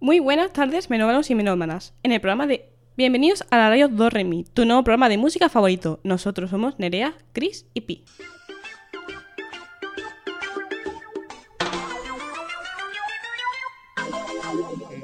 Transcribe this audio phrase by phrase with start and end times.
[0.00, 1.94] Muy buenas tardes, menómanos y menómanas.
[2.02, 5.48] En el programa de Bienvenidos a la radio Do Mi, tu nuevo programa de música
[5.48, 5.98] favorito.
[6.04, 8.04] Nosotros somos Nerea, Chris y Pi.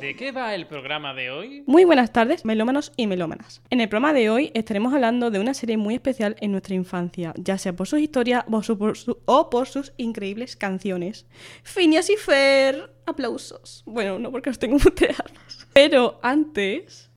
[0.00, 1.62] ¿De qué va el programa de hoy?
[1.66, 3.60] Muy buenas tardes, melómanos y melómanas.
[3.70, 7.34] En el programa de hoy estaremos hablando de una serie muy especial en nuestra infancia,
[7.36, 11.26] ya sea por sus historias o, su- por su- o por sus increíbles canciones.
[11.62, 13.82] Phineas y Fer, aplausos.
[13.86, 15.66] Bueno, no porque os tengo muteados.
[15.74, 17.10] Pero antes...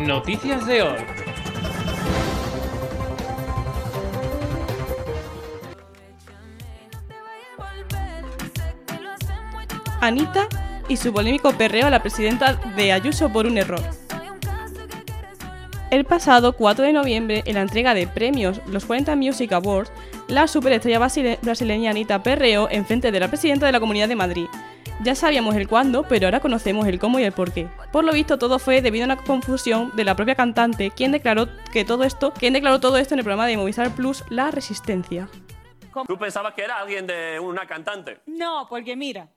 [0.00, 0.98] Noticias de hoy.
[10.06, 10.48] Anita
[10.88, 13.80] y su polémico perreo a la presidenta de Ayuso por un error.
[15.90, 19.92] El pasado 4 de noviembre, en la entrega de premios los 40 Music Awards,
[20.26, 24.46] la superestrella brasileña Anita perreó en frente de la presidenta de la Comunidad de Madrid.
[25.02, 27.68] Ya sabíamos el cuándo, pero ahora conocemos el cómo y el por qué.
[27.92, 31.48] Por lo visto, todo fue debido a una confusión de la propia cantante, quien declaró
[31.72, 35.28] que todo esto, quien declaró todo esto en el programa de Movistar Plus La Resistencia.
[36.06, 38.18] ¿Tú pensabas que era alguien de una cantante?
[38.26, 39.28] No, porque mira, mi-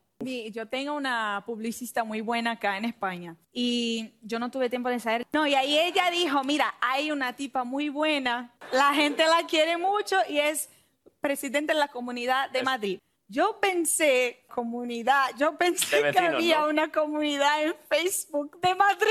[0.51, 4.99] yo tengo una publicista muy buena acá en España y yo no tuve tiempo de
[4.99, 5.25] saber.
[5.31, 9.77] No, y ahí ella dijo, mira, hay una tipa muy buena, la gente la quiere
[9.77, 10.69] mucho y es
[11.21, 12.99] presidente de la comunidad de Madrid.
[13.27, 16.69] Yo pensé, comunidad, yo pensé De que vecinos, había ¿no?
[16.69, 19.07] una comunidad en Facebook de Madrid.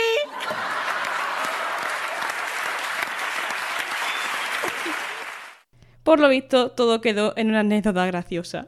[6.02, 8.66] Por lo visto, todo quedó en una anécdota graciosa.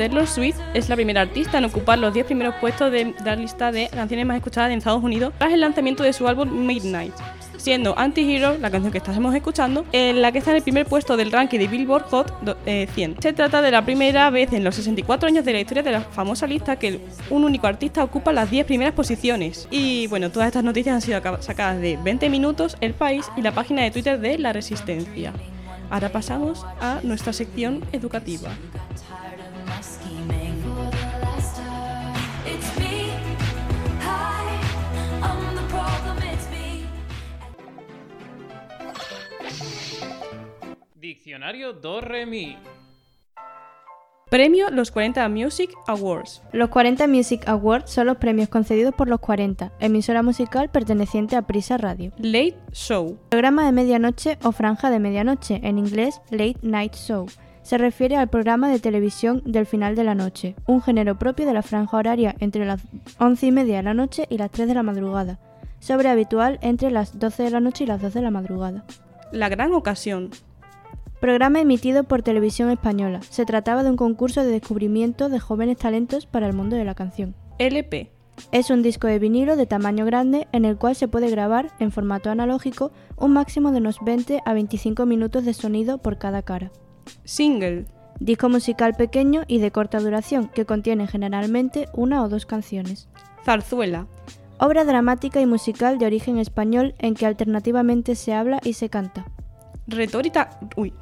[0.00, 3.70] Taylor Swift es la primera artista en ocupar los 10 primeros puestos de la lista
[3.70, 7.12] de canciones más escuchadas en Estados Unidos tras el lanzamiento de su álbum Midnight,
[7.58, 11.18] siendo Anti-Hero, la canción que estamos escuchando, en la que está en el primer puesto
[11.18, 13.16] del ranking de Billboard Hot do- eh, 100.
[13.20, 16.00] Se trata de la primera vez en los 64 años de la historia de la
[16.00, 16.98] famosa lista que
[17.28, 19.68] un único artista ocupa las 10 primeras posiciones.
[19.70, 23.52] Y bueno, todas estas noticias han sido sacadas de 20 Minutos, El País y la
[23.52, 25.34] página de Twitter de La Resistencia.
[25.90, 28.48] Ahora pasamos a nuestra sección educativa.
[41.10, 42.56] Diccionario Do Re Mi.
[44.30, 46.40] Premio Los 40 Music Awards.
[46.52, 51.42] Los 40 Music Awards son los premios concedidos por los 40, emisora musical perteneciente a
[51.42, 52.12] Prisa Radio.
[52.18, 53.18] Late Show.
[53.28, 57.26] Programa de medianoche o franja de medianoche, en inglés Late Night Show.
[57.62, 61.54] Se refiere al programa de televisión del final de la noche, un género propio de
[61.54, 62.82] la franja horaria entre las
[63.18, 65.40] 11 y media de la noche y las 3 de la madrugada,
[65.80, 68.84] sobre habitual entre las 12 de la noche y las 2 de la madrugada.
[69.32, 70.30] La Gran Ocasión.
[71.20, 73.20] Programa emitido por Televisión Española.
[73.28, 76.94] Se trataba de un concurso de descubrimiento de jóvenes talentos para el mundo de la
[76.94, 77.34] canción.
[77.58, 78.10] LP.
[78.52, 81.92] Es un disco de vinilo de tamaño grande en el cual se puede grabar, en
[81.92, 86.72] formato analógico, un máximo de unos 20 a 25 minutos de sonido por cada cara.
[87.24, 87.84] Single.
[88.18, 93.10] Disco musical pequeño y de corta duración que contiene generalmente una o dos canciones.
[93.44, 94.06] Zarzuela.
[94.58, 99.26] Obra dramática y musical de origen español en que alternativamente se habla y se canta.
[99.90, 100.58] Retórica.
[100.76, 100.92] Uy.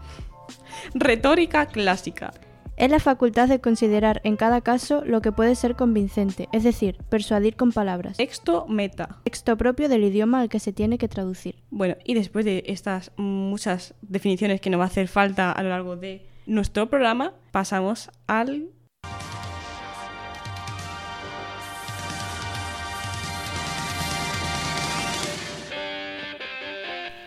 [0.95, 2.33] Retórica clásica.
[2.77, 6.97] Es la facultad de considerar en cada caso lo que puede ser convincente, es decir,
[7.09, 8.17] persuadir con palabras.
[8.17, 9.19] Texto meta.
[9.25, 11.57] Texto propio del idioma al que se tiene que traducir.
[11.71, 15.71] Bueno, y después de estas muchas definiciones que nos va a hacer falta a lo
[15.71, 18.69] largo de nuestro programa, pasamos al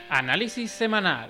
[0.10, 1.30] Análisis semanal.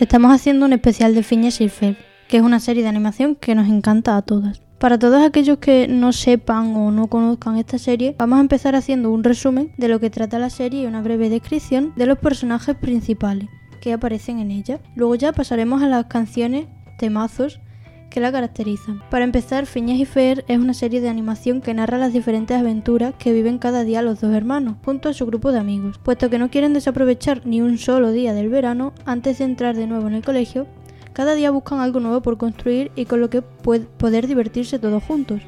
[0.00, 1.94] Estamos haciendo un especial de Phineas y Ferb,
[2.26, 4.62] que es una serie de animación que nos encanta a todas.
[4.78, 9.10] Para todos aquellos que no sepan o no conozcan esta serie, vamos a empezar haciendo
[9.10, 12.76] un resumen de lo que trata la serie y una breve descripción de los personajes
[12.76, 13.50] principales
[13.82, 14.80] que aparecen en ella.
[14.96, 16.66] Luego ya pasaremos a las canciones,
[16.98, 17.60] temazos
[18.10, 19.02] que la caracterizan.
[19.08, 23.14] Para empezar, Phineas y Ferb es una serie de animación que narra las diferentes aventuras
[23.18, 25.98] que viven cada día los dos hermanos, junto a su grupo de amigos.
[26.02, 29.86] Puesto que no quieren desaprovechar ni un solo día del verano, antes de entrar de
[29.86, 30.66] nuevo en el colegio,
[31.12, 35.42] cada día buscan algo nuevo por construir y con lo que poder divertirse todos juntos.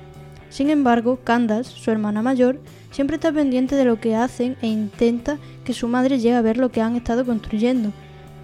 [0.49, 2.61] Sin embargo, Candace, su hermana mayor,
[2.91, 6.59] siempre está pendiente de lo que hacen e intenta que su madre llegue a ver
[6.59, 7.91] lo que han estado construyendo,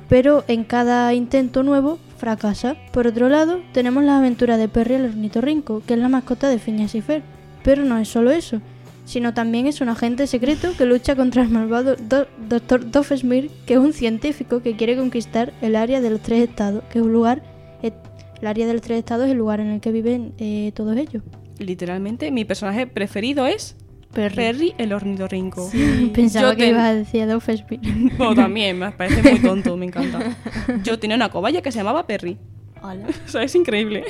[0.09, 2.77] pero en cada intento nuevo fracasa.
[2.93, 6.59] Por otro lado, tenemos las aventuras de Perry el ornitorrinco, que es la mascota de
[6.59, 7.23] Phineas y Ferb.
[7.63, 8.61] Pero no es solo eso,
[9.05, 12.91] sino también es un agente secreto que lucha contra el malvado Do- Dr.
[12.91, 16.99] Doofenshmirtz, que es un científico que quiere conquistar el área de los tres estados, que
[16.99, 17.43] es un lugar,
[17.83, 17.93] eh,
[18.41, 20.97] el área de los tres estados es el lugar en el que viven eh, todos
[20.97, 21.23] ellos.
[21.59, 23.75] Literalmente, mi personaje preferido es
[24.13, 25.71] Perry, el ornitorrinco.
[26.15, 28.17] Pensaba Yo que ten- ibas a decir a Doofenshmirtz.
[28.17, 30.19] Bueno, también, me parece muy tonto, me encanta.
[30.85, 32.37] Yo tenía una cobaya que se llamaba Perry.
[32.83, 34.05] O sea, es increíble.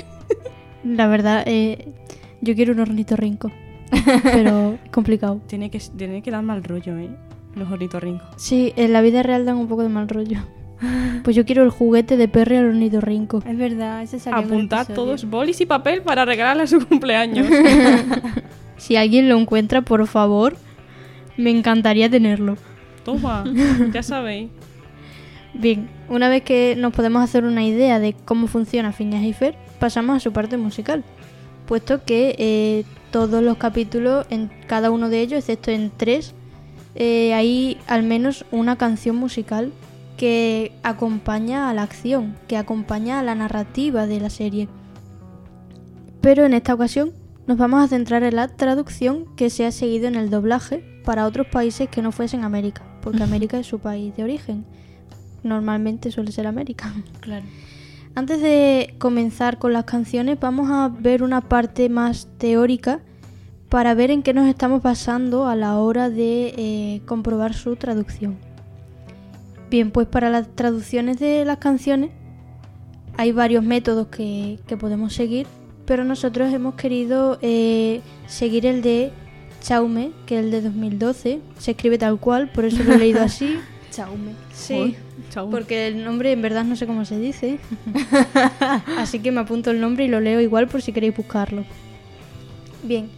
[0.85, 1.89] La verdad, eh,
[2.43, 3.50] yo quiero un ornitorrinco,
[4.23, 5.41] pero es complicado.
[5.47, 7.09] Tiene que, tiene que dar mal rollo, ¿eh?
[7.56, 8.29] Los ornitorrincos.
[8.37, 10.39] Sí, en la vida real dan un poco de mal rollo.
[11.25, 13.43] Pues yo quiero el juguete de Perry al ornitorrinco.
[13.45, 14.95] Es verdad, ese salió episodio.
[14.95, 17.47] todos bolis y papel para regalarle a su cumpleaños.
[18.78, 20.56] Si alguien lo encuentra, por favor,
[21.36, 22.56] me encantaría tenerlo.
[23.04, 23.44] Toma,
[23.92, 24.50] ya sabéis.
[25.54, 29.56] Bien, una vez que nos podemos hacer una idea de cómo funciona Phineas y Fer,
[29.78, 31.04] pasamos a su parte musical.
[31.66, 36.34] Puesto que eh, todos los capítulos, en cada uno de ellos, excepto en tres,
[36.94, 39.72] eh, hay al menos una canción musical
[40.16, 44.69] que acompaña a la acción, que acompaña a la narrativa de la serie.
[46.20, 47.12] Pero en esta ocasión
[47.49, 51.27] nos vamos a centrar en la traducción que se ha seguido en el doblaje para
[51.27, 54.67] otros países que no fuesen América, porque América es su país de origen.
[55.43, 56.93] Normalmente suele ser América.
[57.21, 57.47] Claro.
[58.15, 63.00] Antes de comenzar con las canciones, vamos a ver una parte más teórica
[63.71, 68.37] para ver en qué nos estamos basando a la hora de eh, comprobar su traducción.
[69.71, 72.11] Bien, pues para las traducciones de las canciones
[73.17, 75.47] hay varios métodos que, que podemos seguir,
[75.88, 79.11] pero nosotros hemos querido eh, seguir el de
[79.62, 81.40] Chaume, que es el de 2012.
[81.58, 83.58] Se escribe tal cual, por eso lo he leído así.
[83.90, 84.32] Chaume.
[84.52, 84.94] Sí.
[85.31, 85.50] Chao.
[85.50, 87.58] Porque el nombre en verdad no sé cómo se dice.
[88.99, 91.64] Así que me apunto el nombre y lo leo igual por si queréis buscarlo.
[92.82, 93.08] Bien.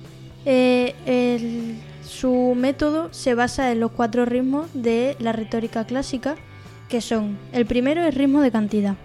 [0.46, 1.76] eh, el-
[2.06, 6.34] su método se basa en los cuatro ritmos de la retórica clásica,
[6.88, 8.96] que son, el primero es ritmo de cantidad,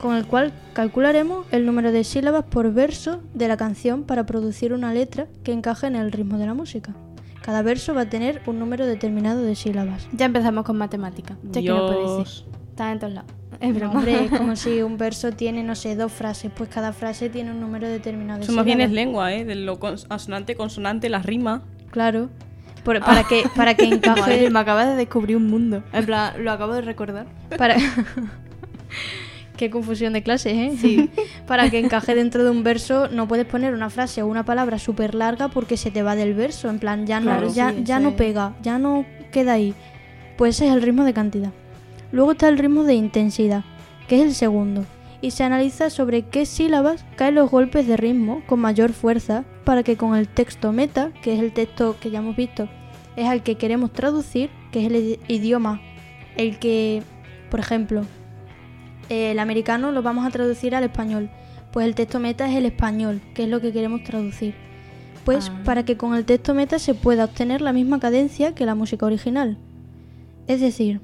[0.00, 4.72] con el cual calcularemos el número de sílabas por verso de la canción para producir
[4.72, 6.94] una letra que encaje en el ritmo de la música.
[7.42, 10.06] Cada verso va a tener un número determinado de sílabas.
[10.12, 11.36] Ya empezamos con matemática.
[11.44, 12.44] Ya que no puede Dios.
[12.50, 12.56] ser.
[12.70, 13.30] Está en todos lados.
[13.60, 13.94] Es No, broma.
[13.94, 17.52] hombre, es como si un verso tiene, no sé, dos frases, pues cada frase tiene
[17.52, 19.44] un número determinado de Eso más bien es lengua, ¿eh?
[19.44, 21.62] De lo cons- asonante, consonante, las rimas.
[21.90, 22.28] Claro.
[22.84, 24.50] Por- para, que, para que Madre, encaje.
[24.50, 25.82] me acabas de descubrir un mundo.
[25.92, 27.26] En plan, lo acabo de recordar.
[27.56, 27.76] Para...
[29.56, 30.72] Qué confusión de clases, ¿eh?
[30.78, 31.10] Sí.
[31.46, 34.78] para que encaje dentro de un verso, no puedes poner una frase o una palabra
[34.78, 36.68] súper larga porque se te va del verso.
[36.68, 39.74] En plan, ya no, Claro, ya, sí, ya no pega, ya no queda ahí.
[40.36, 41.52] Pues ese es el ritmo de cantidad.
[42.12, 43.64] Luego está el ritmo de intensidad,
[44.08, 44.84] que es el segundo.
[45.22, 49.82] Y se analiza sobre qué sílabas caen los golpes de ritmo con mayor fuerza para
[49.82, 52.68] que con el texto meta, que es el texto que ya hemos visto,
[53.16, 55.80] es al que queremos traducir, que es el idi- idioma,
[56.36, 57.02] el que,
[57.50, 58.02] por ejemplo,
[59.08, 61.30] el americano lo vamos a traducir al español.
[61.72, 64.54] Pues el texto meta es el español, que es lo que queremos traducir.
[65.24, 65.62] Pues Ah.
[65.64, 69.06] para que con el texto meta se pueda obtener la misma cadencia que la música
[69.06, 69.58] original.
[70.46, 71.00] Es decir,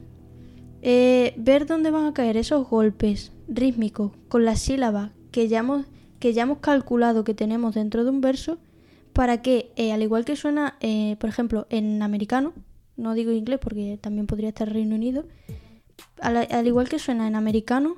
[0.82, 5.86] eh, ver dónde van a caer esos golpes rítmicos con las sílabas que ya hemos,
[6.20, 8.58] que ya hemos calculado que tenemos dentro de un verso
[9.12, 12.52] para que, eh, al igual que suena, eh, por ejemplo, en americano,
[12.96, 15.24] no digo inglés porque también podría estar Reino Unido,
[16.20, 17.96] al, al igual que suena en americano,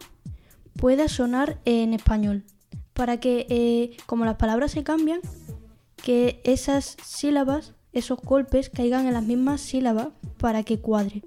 [0.77, 2.45] pueda sonar en español.
[2.93, 5.21] Para que, eh, como las palabras se cambian,
[5.97, 10.09] que esas sílabas, esos golpes, caigan en las mismas sílabas
[10.39, 11.23] para que cuadre.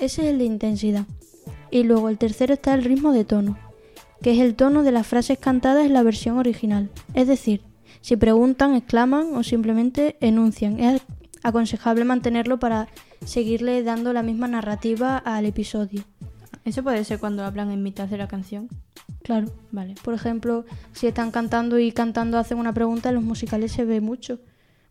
[0.00, 1.06] Ese es el de intensidad.
[1.70, 3.58] Y luego el tercero está el ritmo de tono,
[4.20, 6.90] que es el tono de las frases cantadas en la versión original.
[7.14, 7.62] Es decir,
[8.00, 10.80] si preguntan, exclaman o simplemente enuncian.
[10.80, 11.02] Es
[11.42, 12.88] aconsejable mantenerlo para
[13.24, 16.02] seguirle dando la misma narrativa al episodio.
[16.64, 18.68] Eso puede ser cuando hablan en mitad de la canción.
[19.22, 19.48] Claro.
[19.70, 19.94] Vale.
[20.02, 24.00] Por ejemplo, si están cantando y cantando hacen una pregunta, en los musicales se ve
[24.00, 24.38] mucho,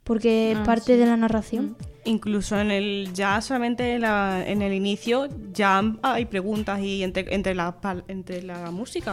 [0.04, 1.00] porque es Ah, parte sí.
[1.00, 1.78] de la narración.
[2.06, 7.34] Incluso en el ya solamente en, la- en el inicio ya hay preguntas y entre,
[7.34, 7.76] entre, la,
[8.08, 9.12] entre la música.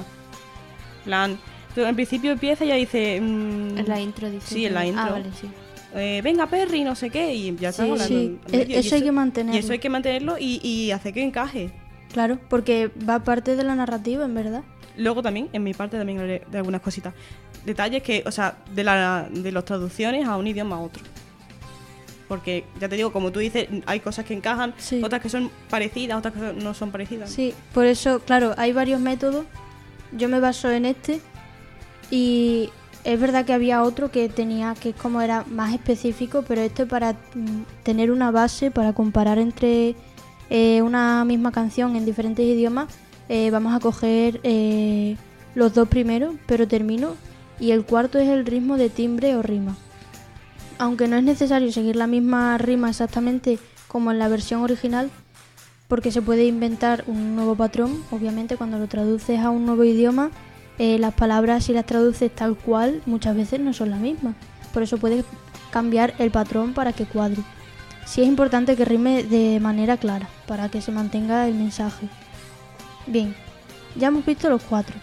[1.01, 1.39] En plan,
[1.77, 3.21] en principio empieza y ya dice...
[3.21, 4.47] mm, En la intro dice.
[4.55, 5.05] Sí, en la que- intro.
[5.05, 5.49] Ah, vale, sí.
[5.95, 8.95] Eh, venga Perry, no sé qué, y ya Sí, estamos hablando Sí, e- medio, eso
[8.95, 9.57] hay que mantenerlo.
[9.57, 11.71] Y eso hay que mantenerlo y, y hacer que encaje.
[12.12, 14.62] Claro, porque va parte de la narrativa, en verdad.
[14.97, 17.14] Luego también, en mi parte también hablaré de algunas cositas.
[17.64, 21.02] Detalles que, o sea, de, la, de las traducciones a un idioma a otro.
[22.28, 25.00] Porque, ya te digo, como tú dices, hay cosas que encajan, Sí.
[25.02, 27.30] otras que son parecidas, otras que no son parecidas.
[27.30, 29.47] Sí, por eso, claro, hay varios métodos.
[30.12, 31.21] Yo me baso en este
[32.11, 32.71] y
[33.09, 36.91] es verdad que había otro que tenía que como era más específico, pero esto es
[36.91, 39.97] para mm, tener una base para comparar entre
[40.50, 42.88] eh, una misma canción en diferentes idiomas.
[43.31, 45.17] eh, vamos a coger eh,
[45.55, 47.15] los dos primeros, pero termino.
[47.59, 49.75] Y el cuarto es el ritmo de timbre o rima.
[50.79, 55.11] Aunque no es necesario seguir la misma rima exactamente como en la versión original,
[55.88, 58.05] porque se puede inventar un nuevo patrón.
[58.11, 60.31] Obviamente, cuando lo traduces a un nuevo idioma,
[60.78, 64.35] eh, las palabras, si las traduces tal cual, muchas veces no son las mismas.
[64.73, 65.25] Por eso puedes
[65.70, 67.42] cambiar el patrón para que cuadre.
[68.06, 72.08] Sí es importante que rime de manera clara, para que se mantenga el mensaje.
[73.06, 73.35] Bien,
[73.97, 74.97] ya hemos visto los cuatro.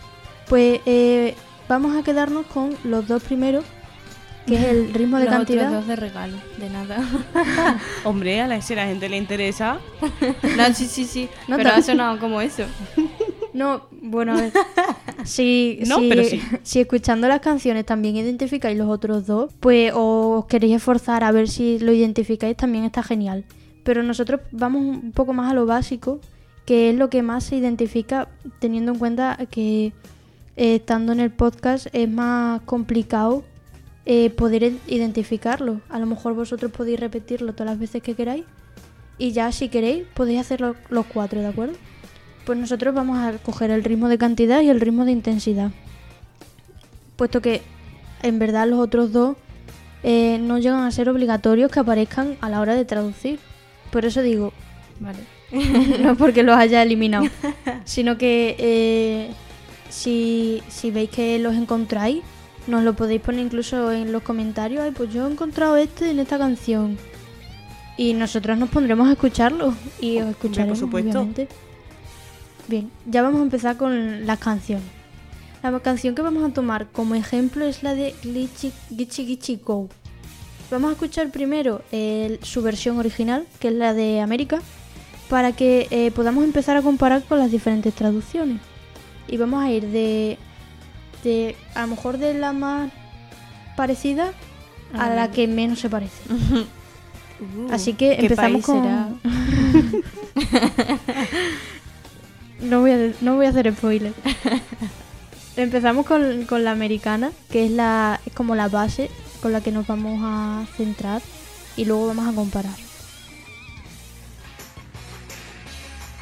[0.47, 1.35] Pues eh,
[1.67, 3.63] vamos a quedarnos con los dos primeros,
[4.47, 5.71] que es el ritmo de Los otros cantidad.
[5.71, 6.97] dos de regalo, de nada.
[8.03, 9.77] Hombre, a la, si a la gente le interesa.
[10.57, 11.29] no, sí, sí, sí.
[11.47, 12.63] No pero ha sonado como eso.
[13.55, 14.51] No, bueno, a ver.
[15.23, 16.39] Si, No, si- pero sí.
[16.61, 21.47] si escuchando las canciones también identificáis los otros dos, pues os queréis esforzar a ver
[21.47, 23.43] si lo identificáis, también está genial.
[23.83, 26.19] Pero nosotros vamos un poco más a lo básico,
[26.65, 28.27] que es lo que más se identifica
[28.59, 29.93] teniendo en cuenta que
[30.57, 33.43] eh, estando en el podcast es más complicado
[34.05, 35.81] eh, poder identificarlo.
[35.89, 38.43] A lo mejor vosotros podéis repetirlo todas las veces que queráis
[39.17, 41.75] y ya si queréis podéis hacerlo los cuatro, ¿de acuerdo?
[42.45, 45.71] Pues nosotros vamos a coger el ritmo de cantidad y el ritmo de intensidad.
[47.15, 47.61] Puesto que
[48.21, 49.35] en verdad los otros dos
[50.03, 53.39] eh, no llegan a ser obligatorios que aparezcan a la hora de traducir.
[53.91, 54.53] Por eso digo,
[54.99, 55.19] Vale.
[56.01, 57.25] no porque los haya eliminado,
[57.85, 59.31] sino que eh,
[59.89, 62.21] si, si veis que los encontráis,
[62.67, 64.83] nos lo podéis poner incluso en los comentarios.
[64.83, 66.97] Ay, pues yo he encontrado este en esta canción.
[67.97, 71.11] Y nosotros nos pondremos a escucharlo y os escucharemos, supuesto.
[71.11, 71.47] obviamente.
[72.67, 74.85] Bien, ya vamos a empezar con las canciones.
[75.61, 79.89] La canción que vamos a tomar como ejemplo es la de Glitchy Gitchy Gitchy Go.
[80.71, 84.61] Vamos a escuchar primero el- su versión original, que es la de América,
[85.29, 88.61] para que eh, podamos empezar a comparar con las diferentes traducciones.
[89.27, 90.37] Y vamos a ir de,
[91.23, 92.91] de a lo mejor de la más
[93.75, 94.33] parecida
[94.93, 96.21] a la que menos se parece.
[97.71, 98.81] Así que Uh, ¿qué empezamos país con...
[98.83, 99.09] será?
[102.59, 104.13] no, voy a, de- no voy a hacer spoiler.
[105.57, 109.09] Empezamos con, con la americana, que es, la, es como la base
[109.41, 111.21] con la que nos vamos a centrar
[111.77, 112.75] y luego vamos a comparar.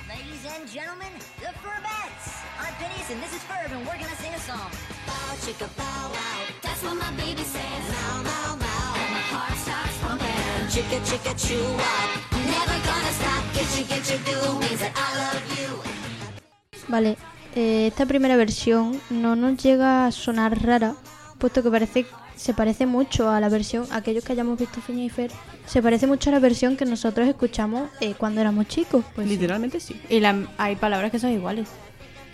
[0.07, 1.09] Ladies and gentlemen,
[1.39, 2.43] the Furbettes.
[2.59, 4.69] I'm Phineas and this is Ferb and we're gonna sing a song.
[5.07, 5.67] Bow chicka.
[11.03, 12.15] Chicka chew wow.
[12.31, 13.43] Never gonna stop.
[13.53, 15.42] Get you get you do means that I love.
[16.93, 17.17] Vale,
[17.55, 20.93] eh, esta primera versión no nos llega a sonar rara,
[21.39, 25.09] puesto que parece se parece mucho a la versión, aquellos que hayamos visto Fiña y
[25.09, 25.31] Fer,
[25.65, 29.03] se parece mucho a la versión que nosotros escuchamos eh, cuando éramos chicos.
[29.15, 29.99] Pues literalmente sí.
[30.07, 31.67] Y la- hay palabras que son iguales.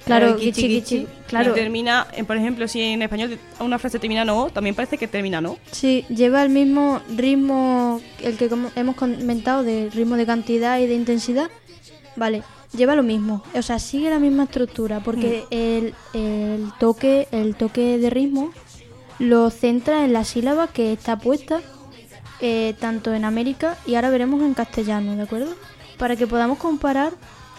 [0.06, 1.08] Claro, guichi, guichi, guichi.
[1.28, 1.52] claro.
[1.52, 5.08] Y termina, eh, por ejemplo, si en español una frase termina no, también parece que
[5.08, 5.58] termina no.
[5.72, 10.86] Sí, lleva el mismo ritmo, el que como hemos comentado, de ritmo de cantidad y
[10.88, 11.50] de intensidad.
[12.16, 12.44] Vale,
[12.76, 13.44] lleva lo mismo.
[13.54, 18.52] O sea, sigue la misma estructura, porque el, el toque, el toque de ritmo
[19.20, 21.62] lo centra en la sílaba que está puesta
[22.42, 25.54] eh, tanto en América y ahora veremos en castellano, ¿de acuerdo?
[25.98, 27.12] Para que podamos comparar,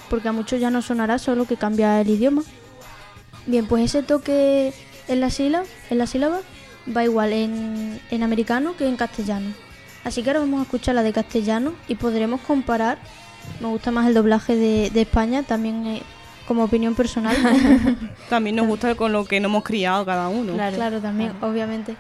[0.09, 2.43] porque a muchos ya no sonará, solo que cambia el idioma.
[3.47, 4.73] Bien, pues ese toque
[5.07, 6.41] en la sílaba, en la sílaba
[6.97, 9.53] va igual en, en americano que en castellano.
[10.03, 12.99] Así que ahora vamos a escuchar la de castellano y podremos comparar.
[13.61, 16.03] Me gusta más el doblaje de, de España, también eh,
[16.51, 17.37] como opinión personal.
[18.29, 20.55] También nos gusta con lo que nos hemos criado cada uno.
[20.55, 21.95] Claro, también, obviamente.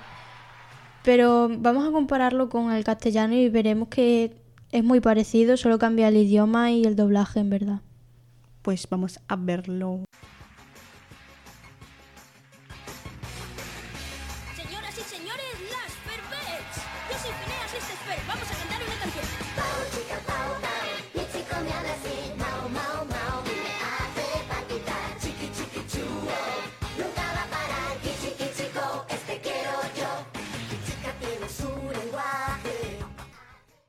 [1.04, 4.34] Pero vamos a compararlo con el castellano y veremos que
[4.72, 7.80] es muy parecido, solo cambia el idioma y el doblaje en verdad.
[8.62, 10.00] Pues vamos a verlo.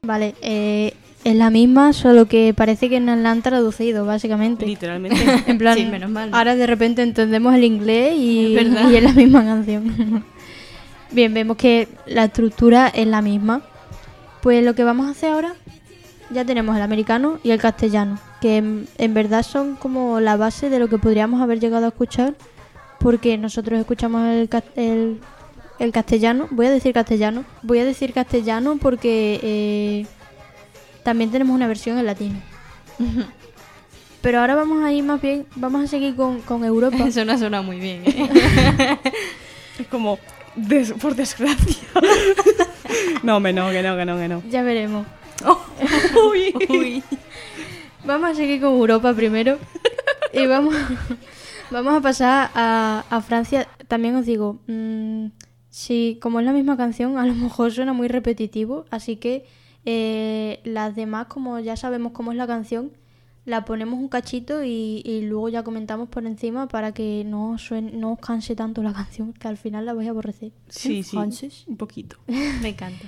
[0.04, 4.66] Vale, eh, es la misma, solo que parece que nos la han traducido, básicamente.
[4.66, 5.20] Literalmente.
[5.46, 6.32] En plan, Sí, menos mal.
[6.34, 8.90] ahora de repente entendemos el inglés y, Es verdad.
[8.90, 10.26] y es la misma canción.
[11.12, 13.62] Bien, vemos que la estructura es la misma.
[14.42, 15.54] Pues lo que vamos a hacer ahora,
[16.32, 20.72] ya tenemos el americano y el castellano, que en, en verdad son como la base
[20.72, 22.34] de lo que podríamos haber llegado a escuchar,
[23.00, 25.20] porque nosotros escuchamos el, el,
[25.84, 26.48] el castellano.
[26.52, 27.44] Voy a decir castellano.
[27.64, 30.06] Voy a decir castellano porque eh,
[31.04, 32.36] también tenemos una versión en latino.
[34.22, 36.98] Pero ahora vamos a ir más bien, vamos a seguir con, con Europa.
[37.08, 38.04] Eso no suena muy bien.
[38.06, 38.98] ¿eh?
[39.80, 40.20] Es como,
[40.56, 41.78] des- por desgracia.
[43.24, 44.44] no, me no, que no, que no, que no.
[44.50, 45.08] Ya veremos.
[46.30, 46.54] Uy.
[46.70, 47.04] Uy.
[48.06, 49.58] Vamos a seguir con Europa primero.
[50.34, 50.76] Y vamos,
[51.72, 53.68] vamos a pasar a, a Francia.
[53.88, 55.28] También os digo, mm,
[55.72, 58.86] si como es la misma canción, a lo mejor suena muy repetitivo.
[58.92, 59.46] Así que
[59.86, 62.92] eh, las demás, como ya sabemos cómo es la canción,
[63.46, 67.64] la ponemos un cachito y, y luego ya comentamos por encima para que no, os
[67.64, 70.52] suene- no os canse tanto la canción, que al final la vais a aborrecer.
[70.70, 71.16] Sí, sí.
[71.68, 72.18] Un poquito.
[72.62, 73.06] Me encanta.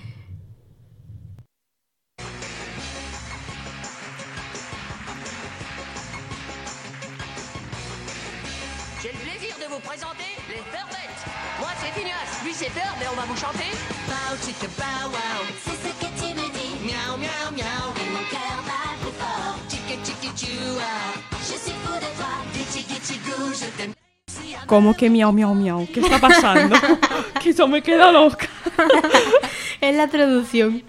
[13.24, 13.72] Va vous chanter
[14.08, 16.74] Bow chicka bow wow, C'est ce que tu me dis.
[16.86, 19.56] miaou miaou miaou, Et mon cœur bat plus fort.
[19.70, 22.34] chicka chicka chou wow, Je suis fou de toi.
[22.54, 23.94] gitchy gitchy goo, je t'aime.
[24.68, 25.88] ¿Cómo que miau, miau, miau?
[25.94, 26.76] ¿Qué está pasando?
[27.42, 28.48] que eso me queda loca.
[29.82, 30.82] Es la traducción.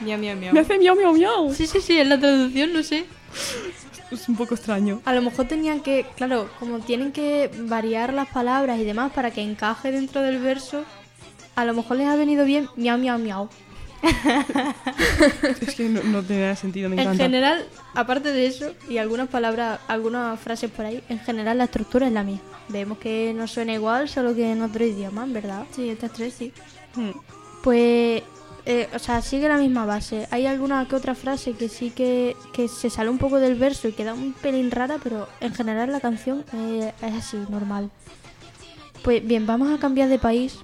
[0.00, 0.52] Miau, miau, miau.
[0.52, 1.54] Me hace miau, miau, miau.
[1.54, 3.06] Sí, sí, sí, es la traducción, no sé.
[4.10, 5.00] Es un poco extraño.
[5.06, 9.30] A lo mejor tenían que, claro, como tienen que variar las palabras y demás para
[9.30, 10.84] que encaje dentro del verso,
[11.54, 13.48] a lo mejor les ha venido bien miau, miau, miau.
[15.60, 17.22] Es que no, no tiene sentido, me En encanta.
[17.22, 22.06] general, aparte de eso, y algunas palabras, algunas frases por ahí, en general la estructura
[22.06, 22.42] es la misma.
[22.68, 25.64] Vemos que no suena igual, solo que en otro idioma, en verdad.
[25.74, 26.52] Sí, estas tres sí.
[26.96, 27.10] Mm.
[27.62, 28.22] Pues,
[28.66, 30.26] eh, o sea, sigue la misma base.
[30.30, 33.88] Hay alguna que otra frase que sí que, que se sale un poco del verso
[33.88, 37.90] y queda un pelín rara, pero en general la canción eh, es así, normal.
[39.02, 40.58] Pues bien, vamos a cambiar de país.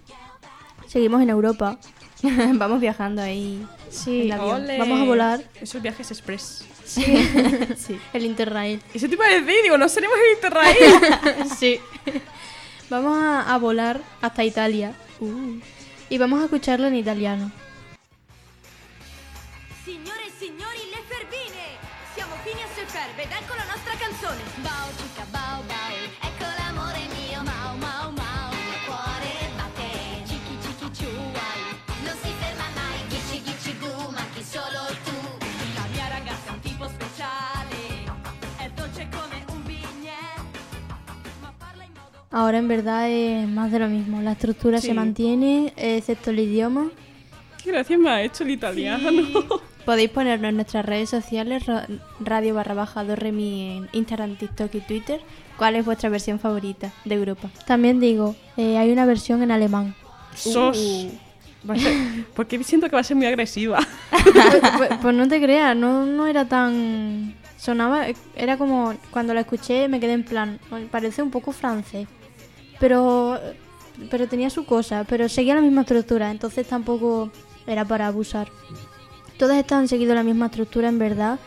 [0.88, 1.78] Seguimos en Europa.
[2.54, 3.64] Vamos viajando ahí.
[3.90, 4.62] Sí, En avión.
[4.62, 4.78] Ole.
[4.78, 5.40] vamos a volar.
[5.60, 6.64] Esos viajes express.
[6.84, 7.04] Sí.
[8.12, 8.82] El Interrail.
[8.92, 11.46] Eso te iba a decir, digo, no seremos el Interrail.
[11.58, 11.80] sí.
[12.90, 14.94] Vamos a, a volar hasta Italia.
[15.20, 15.58] Uh.
[16.10, 17.52] Y vamos a escucharlo en italiano.
[42.30, 44.20] Ahora en verdad es más de lo mismo.
[44.20, 44.88] La estructura Sí.
[44.88, 46.90] se mantiene, excepto el idioma.
[47.62, 49.10] Qué gracia me ha hecho el italiano.
[49.84, 51.86] Podéis ponernos en nuestras redes sociales, ra-
[52.20, 55.20] radio barra baja 2remi en Instagram, TikTok y Twitter,
[55.56, 57.48] cuál es vuestra versión favorita de Europa.
[57.66, 59.94] También digo, eh, hay una versión en alemán.
[60.34, 60.76] Sos.
[60.78, 61.10] Uh.
[62.36, 63.78] Porque siento que va a ser muy agresiva.
[64.76, 67.34] pues, pues no te creas, no, no era tan...
[67.56, 70.60] Sonaba, era como, cuando la escuché me quedé en plan,
[70.92, 72.06] parece un poco francés.
[72.80, 73.38] Pero,
[74.10, 77.30] pero tenía su cosa, pero seguía la misma estructura, entonces tampoco
[77.66, 78.48] era para abusar.
[79.38, 81.38] Todas estas han seguido la misma estructura en verdad.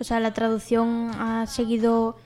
[0.00, 2.16] O sea, la traducción ha seguido,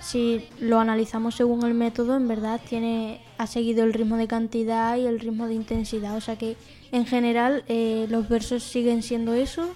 [0.00, 4.96] si lo analizamos según el método, en verdad tiene, ha seguido el ritmo de cantidad
[4.96, 6.16] y el ritmo de intensidad.
[6.16, 6.56] O sea que
[6.92, 9.68] en general eh, los versos siguen siendo eso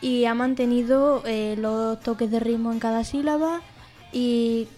[0.00, 3.62] y ha mantenido eh, los toques de ritmo en cada sílaba
[4.12, 4.68] y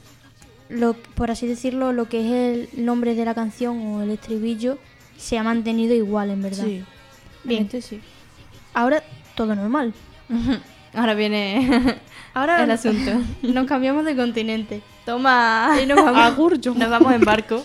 [0.68, 4.78] lo, por así decirlo, lo que es el nombre de la canción o el estribillo
[5.16, 6.64] se ha mantenido igual en verdad.
[6.64, 6.84] Sí.
[7.44, 7.64] Bien.
[7.64, 8.00] Este sí.
[8.74, 9.02] Ahora
[9.34, 9.94] todo normal.
[10.94, 11.96] Ahora viene
[12.34, 13.12] Ahora el asunto.
[13.42, 14.82] nos cambiamos de continente.
[15.04, 15.76] Toma.
[15.82, 16.66] Y nos vamos.
[16.76, 17.64] Nos vamos en barco.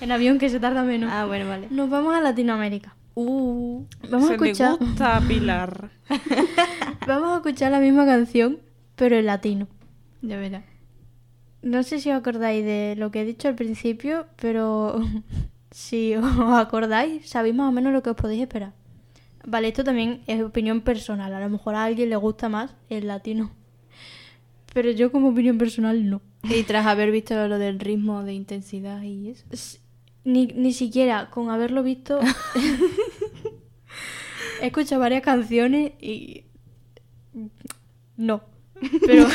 [0.00, 1.10] en avión que se tarda menos.
[1.12, 1.66] Ah, bueno, vale.
[1.70, 2.94] Nos vamos a Latinoamérica.
[3.14, 3.84] Uh.
[4.10, 5.90] Vamos a Se escuchar, gusta Pilar.
[7.06, 8.58] vamos a escuchar la misma canción,
[8.94, 9.68] pero en latino.
[10.20, 10.75] Ya verás.
[11.62, 15.00] No sé si os acordáis de lo que he dicho al principio, pero
[15.70, 18.72] si os acordáis, sabéis más o menos lo que os podéis esperar.
[19.44, 21.32] Vale, esto también es opinión personal.
[21.32, 23.52] A lo mejor a alguien le gusta más el latino.
[24.74, 26.20] Pero yo como opinión personal no.
[26.42, 29.44] Y tras haber visto lo del ritmo de intensidad y eso.
[30.24, 32.20] Ni, ni siquiera con haberlo visto...
[34.60, 36.44] he escuchado varias canciones y...
[38.16, 38.42] No.
[39.06, 39.26] Pero...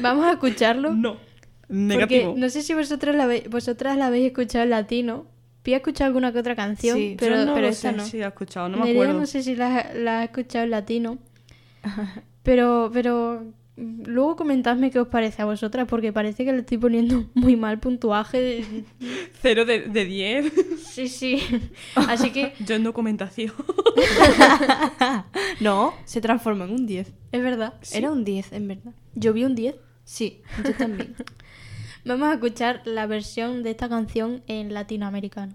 [0.00, 0.92] Vamos a escucharlo.
[0.94, 1.14] No.
[1.14, 2.34] Porque Negativo.
[2.36, 5.26] no sé si vosotras la, habéis- vosotras la habéis escuchado en latino.
[5.62, 7.96] Pi ha escuchado alguna que otra canción, Sí, pero, Yo no pero lo esta sé
[7.96, 8.04] no.
[8.06, 9.20] si he escuchado, no me Nerea acuerdo.
[9.20, 11.18] no sé si la, la ha escuchado en latino.
[12.42, 13.44] pero, pero
[13.76, 17.56] mm, luego comentadme qué os parece a vosotras, porque parece que le estoy poniendo muy
[17.56, 18.64] mal puntuaje.
[19.42, 20.52] Cero de, de 10.
[20.86, 21.42] Sí, sí.
[21.96, 23.52] Así que Yo en documentación.
[25.60, 27.12] No, se transformó en un 10.
[27.32, 27.74] es verdad.
[27.92, 28.92] Era un 10, en verdad.
[29.14, 29.74] Yo vi un 10.
[30.08, 31.14] Sí, yo también.
[32.06, 35.54] Vamos a escuchar la versión de esta canción en latinoamericano.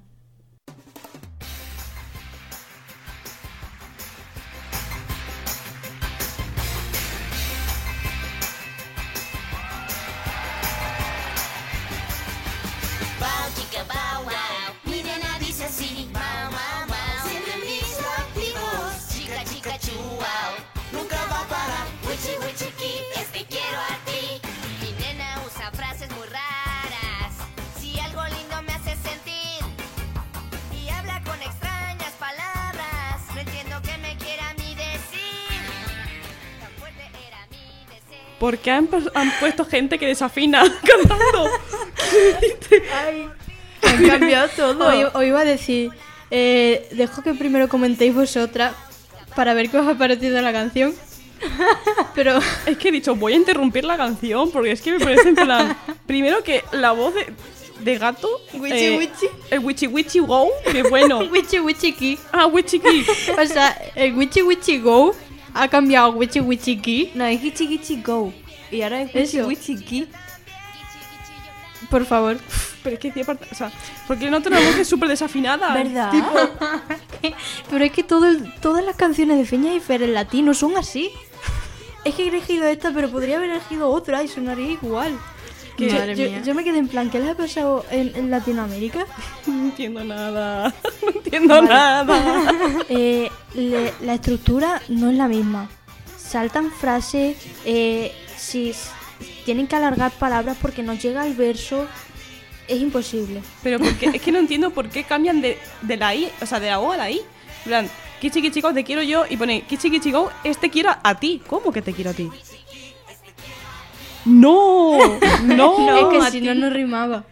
[38.43, 41.49] ¿Por qué han, han puesto gente que desafina cantando?
[43.83, 44.85] Han cambiado todo.
[44.85, 45.91] Hoy, hoy iba a decir,
[46.29, 48.73] eh, dejo que primero comentéis vosotras
[49.33, 50.93] para ver qué os ha parecido la canción.
[52.15, 55.29] Pero Es que he dicho, voy a interrumpir la canción porque es que me parece
[55.29, 55.77] en plan.
[56.05, 57.33] Primero que la voz de,
[57.79, 58.27] de gato.
[58.55, 59.27] Wichi eh, Wichi.
[59.51, 61.19] El Wichi Wichi Go, que bueno.
[61.31, 62.19] Wichi Wichi Ki.
[62.33, 63.05] ah, Wichi Ki.
[63.41, 65.15] O sea, el Wichi Wichi Go
[65.53, 67.11] ha cambiado a Wichi Wichi Ki.
[67.15, 68.33] No, es Gichi Gichi Go.
[68.71, 69.47] Y ahora es Gichi Eso.
[69.47, 70.07] Wichi Ki.
[71.89, 72.37] Por favor.
[72.81, 73.71] Pero es que, tío, aparte- o sea,
[74.07, 75.73] porque noto una voz que es súper desafinada.
[75.73, 76.11] ¿Verdad?
[77.69, 80.75] Pero es que todo el- todas las canciones de Feña y Fer en latino son
[80.77, 81.09] así.
[82.03, 85.17] Es que he elegido esta, pero podría haber elegido otra y sonaría igual.
[85.77, 86.41] Que- yo, Madre yo- mía.
[86.45, 89.05] yo me quedé en plan, ¿qué les ha pasado en, en Latinoamérica?
[89.47, 90.73] No entiendo nada.
[91.01, 92.53] No entiendo nada.
[92.89, 95.69] Eh, le- la estructura no es la misma.
[96.17, 98.73] Saltan frases, eh, si
[99.45, 101.87] tienen que alargar palabras porque no llega al verso,
[102.67, 103.41] es imposible.
[103.61, 106.59] Pero porque, es que no entiendo por qué cambian de, de la I, o sea,
[106.59, 107.17] de la O a la I.
[107.17, 107.23] En
[107.65, 107.89] plan,
[108.21, 111.41] Kichi Kichi Go, te quiero yo, y pone Kichi Kichi Go, este quiero a ti.
[111.47, 112.29] ¿Cómo que te quiero a ti?
[114.25, 114.97] ¡No!
[115.43, 116.11] ¡No!
[116.11, 117.25] es que si no, no rimaba.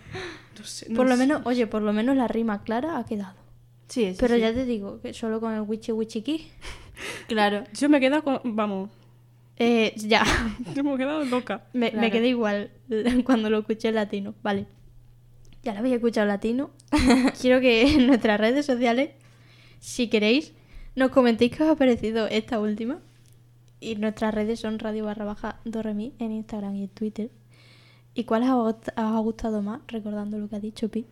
[0.59, 1.19] No sé, no Por lo sé.
[1.19, 3.35] menos, oye, por lo menos la rima clara ha quedado.
[3.87, 4.41] Sí, eso Pero sí.
[4.41, 6.47] ya te digo, que solo con el wichi wichi ki,
[7.27, 7.63] Claro.
[7.73, 8.39] Yo me quedo con.
[8.43, 8.89] Vamos.
[9.57, 10.23] eh, ya,
[10.75, 11.65] Yo me he quedado loca.
[11.73, 12.11] me, me Claro.
[12.11, 12.71] quedé igual
[13.25, 14.33] cuando lo escuché en latino.
[14.43, 14.67] Vale.
[15.63, 16.71] Ya lo habéis escuchado en latino.
[17.39, 19.11] Quiero que en nuestras redes sociales,
[19.79, 20.53] si queréis,
[20.95, 22.99] nos comentéis qué os ha parecido esta última.
[23.81, 27.31] Y nuestras redes son radio barra baja Doremi en Instagram y en Twitter.
[28.13, 29.81] ¿Y cuál os ha, gustado más?
[29.87, 31.07] Recordando lo que ha dicho Pi.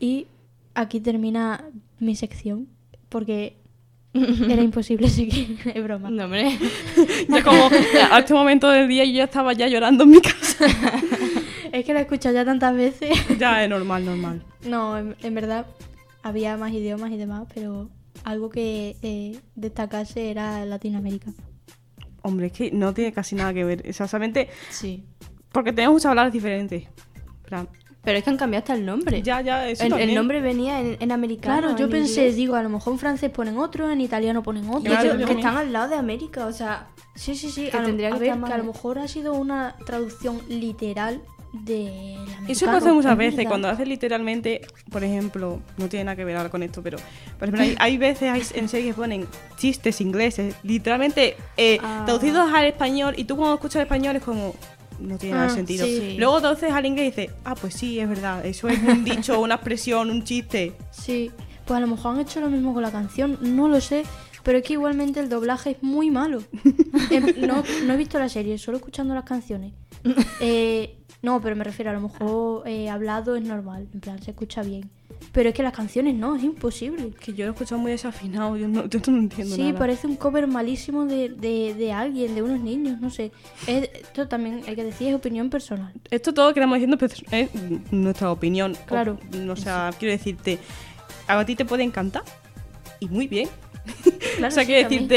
[0.00, 0.26] Y
[0.74, 1.64] aquí termina
[1.98, 2.66] mi sección.
[3.10, 3.58] Porque
[4.14, 5.58] era imposible seguir.
[5.74, 6.10] Es broma.
[6.10, 6.58] No, hombre.
[7.28, 7.68] Ya como
[8.10, 10.66] a este momento del día yo ya estaba ya llorando en mi casa.
[11.72, 13.10] Es que la he escuchado ya tantas veces.
[13.38, 14.42] Ya es normal, normal.
[14.66, 15.66] No, en, en verdad
[16.22, 17.90] había más idiomas y demás, pero
[18.24, 21.32] algo que eh, destacase era Latinoamérica.
[22.22, 23.92] Hombre, es que no tiene casi nada que ver.
[23.94, 25.04] Solamente Sí.
[25.50, 26.84] porque tenemos muchas palabras diferentes.
[26.84, 27.68] En plan,
[28.02, 29.22] Pero es que han cambiado hasta el nombre.
[29.22, 31.58] Ya, ya, eso el, el nombre venía en, en americano.
[31.60, 32.36] Claro, yo en pensé, inglés.
[32.36, 34.82] digo, a lo mejor en francés ponen otro, en italiano ponen otro.
[34.90, 36.88] Claro, yo que están al lado de América, o sea.
[37.14, 37.68] Sí, sí, sí.
[37.70, 40.40] Que a, lo- tendría a que ver, que a lo mejor ha sido una traducción
[40.48, 41.20] literal
[41.52, 42.16] de
[42.48, 46.48] Eso pasa muchas veces, cuando haces literalmente, por ejemplo, no tiene nada que ver ahora
[46.50, 46.96] con esto, pero
[47.38, 49.26] por ejemplo, hay, hay veces hay, en series que ponen
[49.58, 52.02] chistes ingleses, literalmente eh, Ah.
[52.06, 54.54] traducidos al español, y tú cuando escuchas el español es como,
[54.98, 55.84] no tiene nada de Ah, sentido.
[55.86, 56.16] sí.
[56.18, 59.38] Luego traduces al inglés y dices, ah, pues sí, es verdad, eso es un dicho,
[59.40, 60.72] una expresión, un chiste.
[60.90, 61.30] Sí,
[61.66, 64.04] pues a lo mejor han hecho lo mismo con la canción, no lo sé,
[64.42, 66.42] pero es que igualmente el doblaje es muy malo.
[67.10, 69.72] Em, no, no he visto la serie, solo escuchando las canciones.
[70.40, 74.32] Eh, no, pero me refiero, a lo mejor eh, hablado es normal, en plan, se
[74.32, 74.90] escucha bien.
[75.30, 77.10] Pero es que las canciones no, es imposible.
[77.20, 79.78] Que yo lo he escuchado muy desafinado, yo no, yo no entiendo Sí, nada.
[79.78, 83.30] parece un cover malísimo de, de, de alguien, de unos niños, no sé.
[83.68, 85.92] Es- esto también hay que decir, es opinión personal.
[86.10, 87.50] Esto todo que estamos diciendo pues, es
[87.92, 88.72] nuestra opinión.
[88.72, 89.18] O- Claro.
[89.48, 90.58] O, sea, quiero decirte,
[91.28, 92.24] a ti te puede encantar
[92.98, 93.48] y muy bien.
[94.38, 95.08] Claro, o sea, sí, quiero también.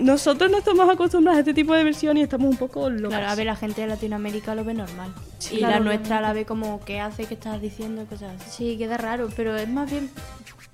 [0.00, 3.08] Nosotros no estamos acostumbrados a este tipo de versiones y estamos un poco locos.
[3.10, 5.12] Claro, a ver, la gente de Latinoamérica lo ve normal.
[5.52, 6.20] y claro, la nuestra obviamente.
[6.22, 7.26] la ve como, ¿qué hace?
[7.26, 8.04] ¿Qué estás diciendo?
[8.06, 8.50] Cosas así.
[8.50, 10.10] Sí, queda raro, pero es más bien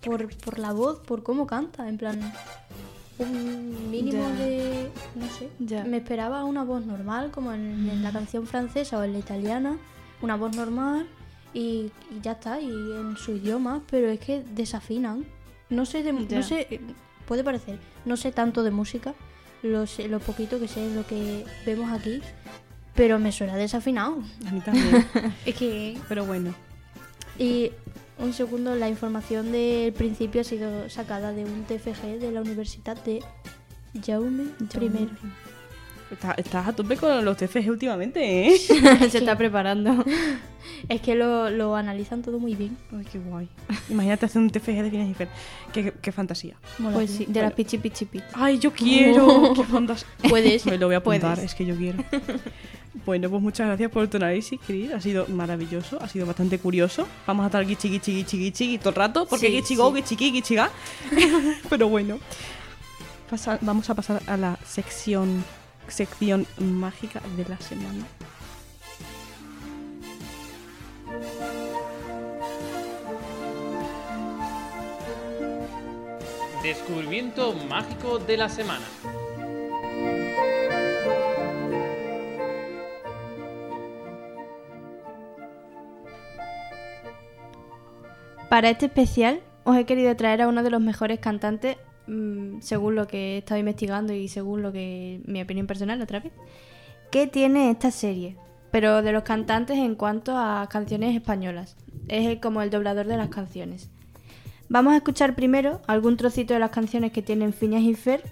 [0.05, 2.33] por, por la voz, por cómo canta, en plan
[3.19, 4.45] un mínimo Ya.
[4.45, 5.49] de no sé.
[5.59, 5.85] Ya.
[5.85, 9.79] Me esperaba una voz normal como en, en la canción francesa o en la italiana,
[10.21, 11.07] una voz normal
[11.55, 15.25] y, y ya está, y en su idioma, pero es que desafinan.
[15.71, 16.81] No sé, de- no sé,
[17.27, 19.15] puede parecer, no sé tanto de música,
[19.63, 22.21] lo, sé- lo poquito que sé es lo que vemos aquí,
[22.95, 24.23] pero me suena desafinado.
[24.47, 25.07] A mí también.
[25.47, 26.55] Es que Pero bueno.
[27.39, 27.71] Y
[28.19, 32.97] un segundo, la información del principio ha sido sacada de un TFG de la Universidad
[33.05, 33.23] de
[34.07, 35.09] Jaume I.
[36.11, 38.59] Está- Estás a tope con los TFG últimamente, ¿eh?
[39.11, 40.05] Se está preparando.
[40.89, 42.77] Es que lo, lo analizan todo muy bien.
[42.93, 43.49] Ay, qué guay.
[43.89, 45.29] Imagínate hacer un TFG de Phineas y Fer.
[45.73, 46.57] Qué, qué fantasía.
[46.79, 48.25] Mola Pues sí, de las pichi pichi pichi.
[48.35, 49.53] Ay, yo quiero.
[49.55, 50.07] qué fantasía.
[50.29, 50.67] Puedes.
[50.67, 51.51] Me lo voy a apuntar, Puedes.
[51.51, 52.05] es que yo quiero.
[53.05, 54.93] Bueno, pues muchas gracias por tu análisis, Chris.
[54.93, 57.07] Ha sido maravilloso, ha sido bastante curioso.
[57.27, 60.03] Vamos a estar guichi, guichi, guichi, guichi todo el rato, porque Sí, guichi go, sí.
[60.03, 60.71] guichi guichi ga.
[61.71, 62.19] Pero bueno.
[63.31, 65.43] Pasa- vamos a pasar a la sección,
[65.89, 68.07] sección mágica de la semana.
[76.63, 78.85] Descubrimiento mágico de la semana.
[88.49, 91.77] Para este especial os he querido traer a uno de los mejores cantantes,
[92.61, 96.33] según lo que he estado investigando y según lo que mi opinión personal otra vez,
[97.11, 98.37] que tiene esta serie,
[98.71, 101.77] pero de los cantantes en cuanto a canciones españolas.
[102.09, 103.89] Es como el doblador de las canciones.
[104.69, 108.23] Vamos a escuchar primero algún trocito de las canciones que tienen Phineas y Fer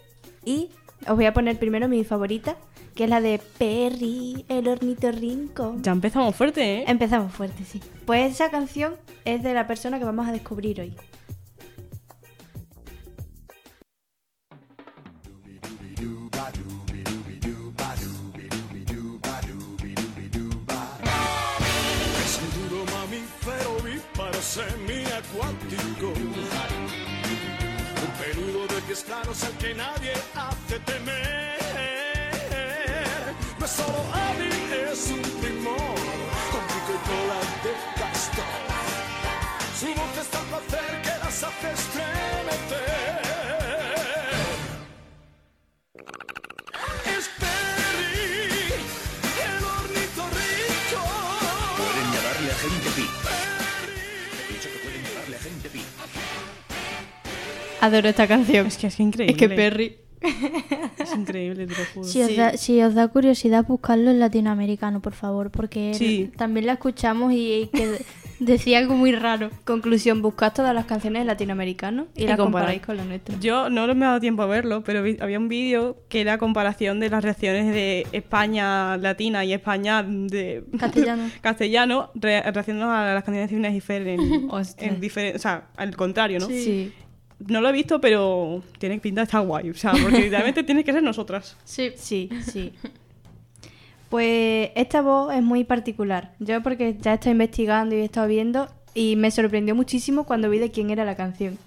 [0.45, 0.69] y
[1.09, 2.57] os voy a poner primero mi favorita,
[2.95, 5.77] que es la de Perry, el ornitorrinco.
[5.81, 6.85] Ya empezamos fuerte, ¿eh?
[6.87, 7.81] Empezamos fuerte, sí.
[8.07, 10.95] Pues esa canción es de la persona que vamos a descubrir hoy.
[24.45, 26.09] Semiacuático.
[28.05, 31.55] Un peludo de claros al que nadie hace temer.
[33.59, 34.53] No es solo hábil,
[34.91, 35.97] es un primor.
[36.53, 38.45] Con pico y cola de castor.
[39.81, 41.69] Su voz es tan placer que las hace
[57.85, 58.67] Adoro esta canción.
[58.67, 59.33] Es que es increíble.
[59.33, 59.97] Es que Perry.
[60.99, 62.09] Es increíble, te lo juro.
[62.09, 66.31] Si, os da, si os da curiosidad, buscarlo en latinoamericano, por favor, porque Sí.
[66.37, 67.99] también la escuchamos y que
[68.41, 69.51] decía algo muy raro.
[69.65, 72.81] Conclusión, buscad todas las canciones latinoamericanas y, Y las comparáis.
[72.81, 73.39] comparáis con la nuestra.
[73.39, 76.39] Yo no me ha dado tiempo a verlo, pero vi- había un vídeo que era
[76.39, 81.25] comparación de las reacciones de España latina y España de Castellano.
[81.43, 84.21] castellano re- reaccionando a las canciones de Phineas y Fer en,
[84.51, 84.91] Ostras.
[84.91, 86.47] en diferen- o sea, al contrario, ¿no?
[86.47, 86.93] Sí.
[87.39, 90.85] No lo he visto, pero tiene pinta de estar guay, o sea, porque literalmente tienes
[90.85, 91.57] que ser nosotras.
[91.65, 92.73] Sí, sí, sí.
[94.09, 96.35] Pues esta voz es muy particular.
[96.39, 100.49] Yo porque ya he estado investigando y he estado viendo y me sorprendió muchísimo cuando
[100.49, 101.59] vi de quién era la canción.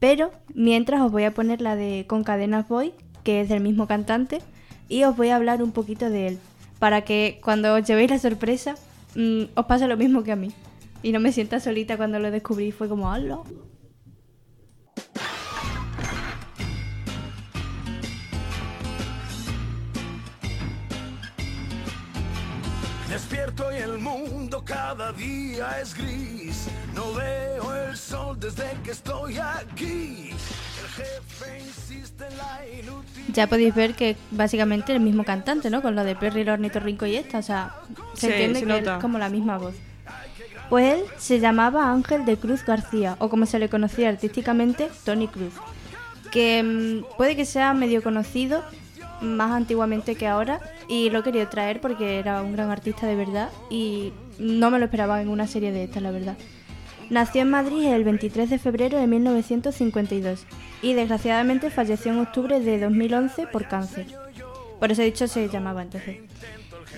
[0.00, 3.86] Pero mientras os voy a poner la de Con Cadenas Voy, que es del mismo
[3.86, 4.40] cantante,
[4.88, 6.38] y os voy a hablar un poquito de él,
[6.78, 8.74] para que cuando os llevéis la sorpresa
[9.14, 10.50] mm, os pase lo mismo que a mí.
[11.02, 13.38] Y no me sienta solita cuando lo descubrí, fue como, ¡Hala!
[23.72, 26.66] Y el mundo cada día es gris.
[26.94, 30.30] No veo el sol desde que estoy aquí.
[30.30, 33.32] El jefe insiste en la inutilidad.
[33.34, 35.82] Ya podéis ver que básicamente el mismo cantante, ¿no?
[35.82, 37.74] Con lo de Perry, el ornitorrinco y esta, o sea,
[38.14, 38.96] se Sí, entiende se que nota.
[38.96, 39.74] es como la misma voz.
[40.70, 45.28] Pues él se llamaba Ángel de Cruz García, o como se le conocía artísticamente, Tony
[45.28, 45.52] Cruz.
[46.32, 48.64] Que mm, puede que sea medio conocido
[49.24, 53.16] más antiguamente que ahora, y lo he querido traer porque era un gran artista de
[53.16, 56.36] verdad, y no me lo esperaba en una serie de estas, la verdad.
[57.10, 60.46] Nació en Madrid el 23 de febrero de 1952
[60.82, 64.06] y desgraciadamente falleció en octubre de 2011 por cáncer.
[64.80, 66.18] Por eso he dicho se llamaba entonces.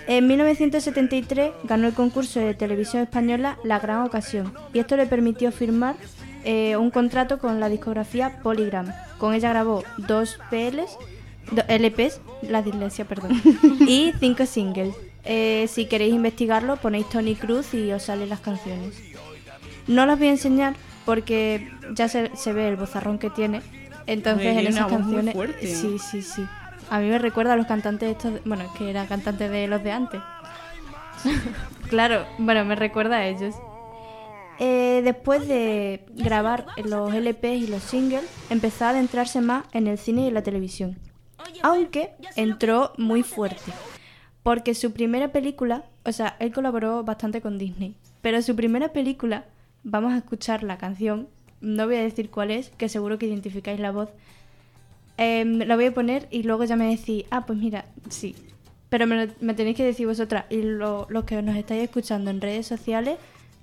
[0.06, 5.50] En 1973 ganó el concurso de televisión española La Gran Ocasión y esto le permitió
[5.50, 5.96] firmar
[6.44, 8.92] eh, un contrato con la discografía Polygram.
[9.18, 10.96] Con ella grabó dos PLs,
[11.68, 13.40] LPs, la dislexia, perdón,
[13.86, 14.94] y cinco singles.
[15.24, 18.94] Eh, si queréis investigarlo ponéis Tony Cruz y os salen las canciones.
[19.88, 23.60] No las voy a enseñar porque ya se, se ve el bozarrón que tiene.
[24.06, 25.34] Entonces en esas canciones...
[25.60, 26.42] Sí, sí, sí.
[26.90, 28.34] A mí me recuerda a los cantantes estos...
[28.34, 30.20] de- Bueno, que eran cantantes de los de antes.
[31.88, 33.54] claro, bueno, me recuerda a ellos.
[34.58, 39.98] Eh, después de grabar los LPs y los singles, empezó a adentrarse más en el
[39.98, 40.96] cine y la televisión.
[41.62, 43.72] Aunque entró muy fuerte.
[44.42, 49.44] Porque su primera película, o sea, él colaboró bastante con Disney, Pero su primera película,
[49.84, 51.28] vamos a escuchar la canción,
[51.60, 54.08] no voy a decir cuál es, que seguro que identificáis la voz.
[55.18, 58.34] Em, la voy a poner y luego ya me decís, ah, pues mira, sí.
[58.88, 62.66] Pero me, tenéis que decir vosotras y lo- los que nos estáis escuchando en redes
[62.66, 63.16] sociales,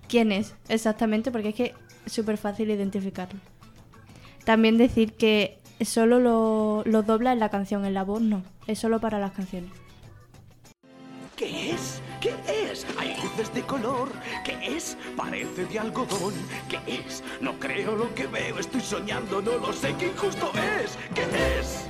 [0.10, 1.74] quién es exactamente, porque es que
[2.06, 3.40] es súper fácil identificarlo.
[4.46, 8.80] También decir que solo lo, lo dobla en la canción, en la voz no, es
[8.80, 9.72] solo para las canciones.
[11.36, 12.02] ¿Qué es?
[12.22, 12.86] ¿Qué es?
[12.98, 14.10] Hay luces de color.
[14.46, 14.96] ¿Qué es?
[15.18, 16.34] Parece de algodón.
[16.70, 17.24] ¿Qué es?
[17.42, 18.60] No creo lo que veo.
[18.60, 19.42] Estoy soñando.
[19.42, 19.96] No lo sé.
[19.98, 20.98] ¿Qué injusto es?
[21.16, 21.24] ¿Qué
[21.60, 21.88] es?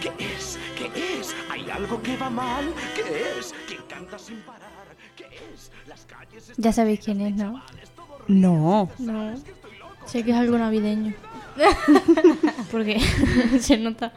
[0.00, 0.58] ¿Qué es?
[0.76, 1.34] ¿Qué es?
[1.50, 2.74] ¿Hay algo que va mal?
[2.96, 3.54] ¿Qué es?
[3.68, 4.68] ¿Quién canta sin parar?
[5.16, 5.70] ¿Qué es?
[5.86, 7.62] Las calles Ya sabéis quién es, ¿no?
[8.26, 8.90] No.
[8.98, 9.34] No.
[10.06, 11.14] Sé que es algo navideño.
[12.70, 13.00] Porque
[13.60, 14.12] se nota.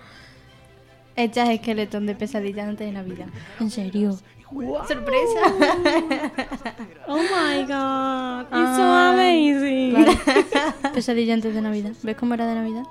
[1.16, 3.28] Echas esqueletón de pesadilla antes de Navidad.
[3.60, 4.18] En serio.
[4.88, 5.42] ¡Sorpresa!
[7.08, 8.42] Oh my god.
[8.48, 9.94] It's so Ah, amazing.
[9.96, 10.94] Claro.
[10.94, 11.92] Pesadilla antes de Navidad.
[12.04, 12.84] ¿Ves cómo era de Navidad?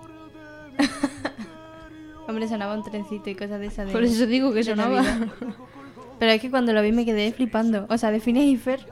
[2.27, 3.87] Hombre, sonaba un trencito y cosas de esas.
[3.87, 5.03] de- Por eso digo que sonaba.
[5.03, 5.29] Navidad.
[6.19, 7.87] Pero es que cuando lo vi me quedé flipando.
[7.91, 8.87] O sea, de Phineas y Fer.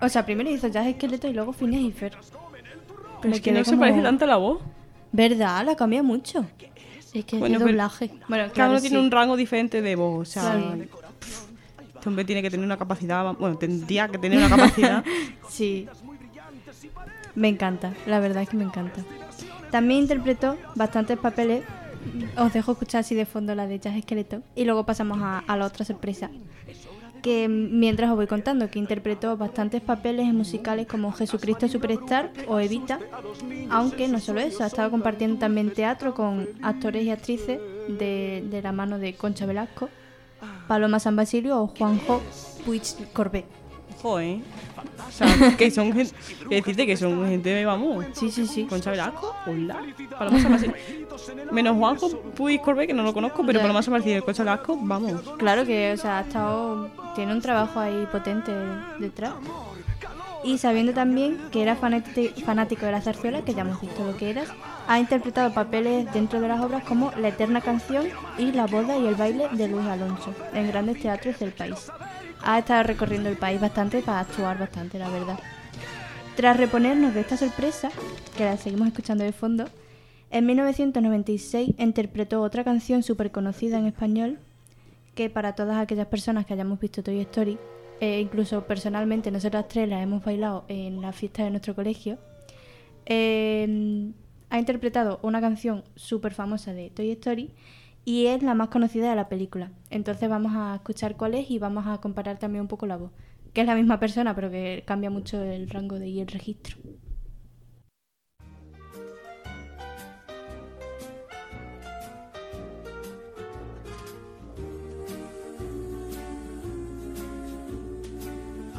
[0.00, 2.16] O sea, primero hizo Jazz Esqueleto y luego Phineas y Fer.
[3.24, 4.60] Pero es que no se parece tanto la voz.
[5.12, 5.64] ¿Verdad?
[5.64, 6.44] La cambia mucho.
[7.12, 8.08] Es que Bueno, es de pero- doblaje.
[8.28, 10.28] Bueno, Cada claro, uno tiene un rango diferente de voz.
[10.28, 10.76] O sea,
[11.94, 13.32] este hombre tiene que tener una capacidad.
[13.34, 15.04] Bueno, tendría que tener una capacidad.
[15.48, 15.86] Sí.
[17.36, 19.02] Me encanta, la verdad es que me encanta.
[19.70, 21.64] También interpretó bastantes papeles.
[22.36, 24.42] Os dejo escuchar así de fondo la de Jazz Esqueleto.
[24.54, 26.30] Y luego pasamos a, a la otra sorpresa.
[27.24, 32.60] Que mientras os voy contando, que interpretó bastantes papeles en musicales como Jesucristo Superstar o
[32.60, 33.00] Evita.
[33.70, 37.58] Aunque no solo eso, ha estado compartiendo también teatro con actores y actrices
[37.88, 39.88] de, de la mano de Concha Velasco,
[40.68, 42.20] Paloma San Basilio o Juanjo
[42.66, 42.82] Puig
[43.14, 43.46] Corbet.
[44.02, 44.40] Joder.
[45.08, 46.14] O sea, que son gente.
[46.50, 48.04] Decirte que son gente, vamos.
[48.12, 48.64] Sí, sí, sí.
[48.64, 49.80] Concha Velasco, hola.
[50.18, 50.76] Paloma San Basilio.
[51.52, 53.60] Menos Juanjo Puig Corbet, que no lo conozco, pero.
[53.60, 55.22] Paloma San Basilio y Concha Velasco, vamos.
[55.38, 58.52] Claro que, o sea, ha estado, tiene un trabajo ahí potente
[58.98, 59.34] detrás.
[60.44, 64.16] Y sabiendo también que era fanáti- fanático de la zarzuela, que ya hemos visto lo
[64.16, 64.48] que eras,
[64.86, 69.06] ha interpretado papeles dentro de las obras como La Eterna Canción y La Boda y
[69.06, 71.90] el Baile de Luis Alonso, en grandes teatros del país.
[72.42, 75.38] Ha estado recorriendo el país bastante para actuar bastante, la verdad.
[76.36, 77.88] Tras reponernos de esta sorpresa,
[78.36, 79.64] que la seguimos escuchando de fondo,
[80.30, 84.38] en 1996 interpretó otra canción súper conocida en español
[85.14, 87.58] que para todas aquellas personas que hayamos visto Toy Story,
[88.00, 92.18] e incluso personalmente nosotras tres la hemos bailado en la fiesta de nuestro colegio,
[93.06, 94.12] eh,
[94.50, 97.50] ha interpretado una canción súper famosa de Toy Story
[98.04, 99.70] y es la más conocida de la película.
[99.90, 103.10] Entonces vamos a escuchar cuál es y vamos a comparar también un poco la voz,
[103.52, 106.76] que es la misma persona pero que cambia mucho el rango de y el registro.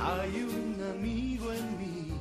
[0.07, 2.11] Hay un amigo en mí.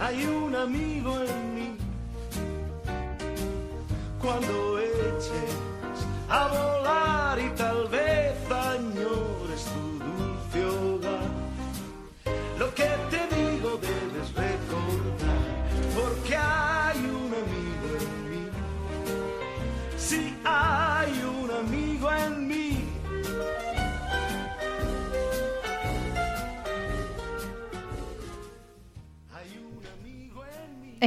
[0.00, 1.76] Hay un amigo en mí.
[4.20, 5.56] Cuando eches
[6.28, 9.43] a volar y tal vez añores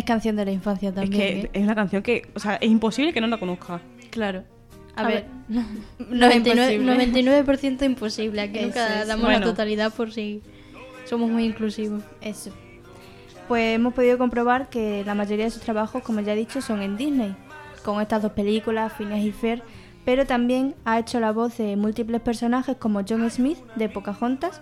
[0.07, 1.21] canción de la infancia Es también.
[1.21, 1.49] que ¿eh?
[1.53, 3.79] es una canción que, o sea, es imposible que no la conozca.
[4.09, 4.43] Claro.
[4.95, 5.63] A, A ver, ver,
[6.09, 7.43] no es 99%, imposible.
[7.45, 8.41] 99% imposible.
[8.41, 9.07] Aquí nunca es.
[9.07, 9.39] damos Bueno.
[9.39, 10.41] la totalidad por si
[11.05, 12.01] somos muy inclusivos.
[12.21, 12.49] Eso.
[13.47, 16.81] Pues hemos podido comprobar que la mayoría de sus trabajos, como ya he dicho, son
[16.81, 17.35] en Disney,
[17.85, 19.61] con estas dos películas, Phineas y Fer,
[20.03, 24.61] pero también ha hecho la voz de múltiples personajes como John Smith de Pocahontas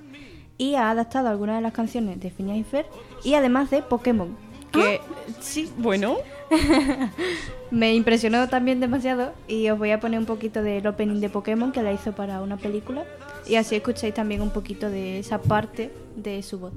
[0.57, 2.86] y ha adaptado algunas de las canciones de Phineas y Fer
[3.24, 4.38] y además de Pokémon,
[4.76, 5.01] que
[5.41, 6.17] sí, Bueno,
[7.71, 11.71] me impresionó también demasiado y os voy a poner un poquito del opening de Pokémon
[11.71, 13.05] que la hizo para una película
[13.47, 16.73] y así escucháis también un poquito de esa parte de su voz.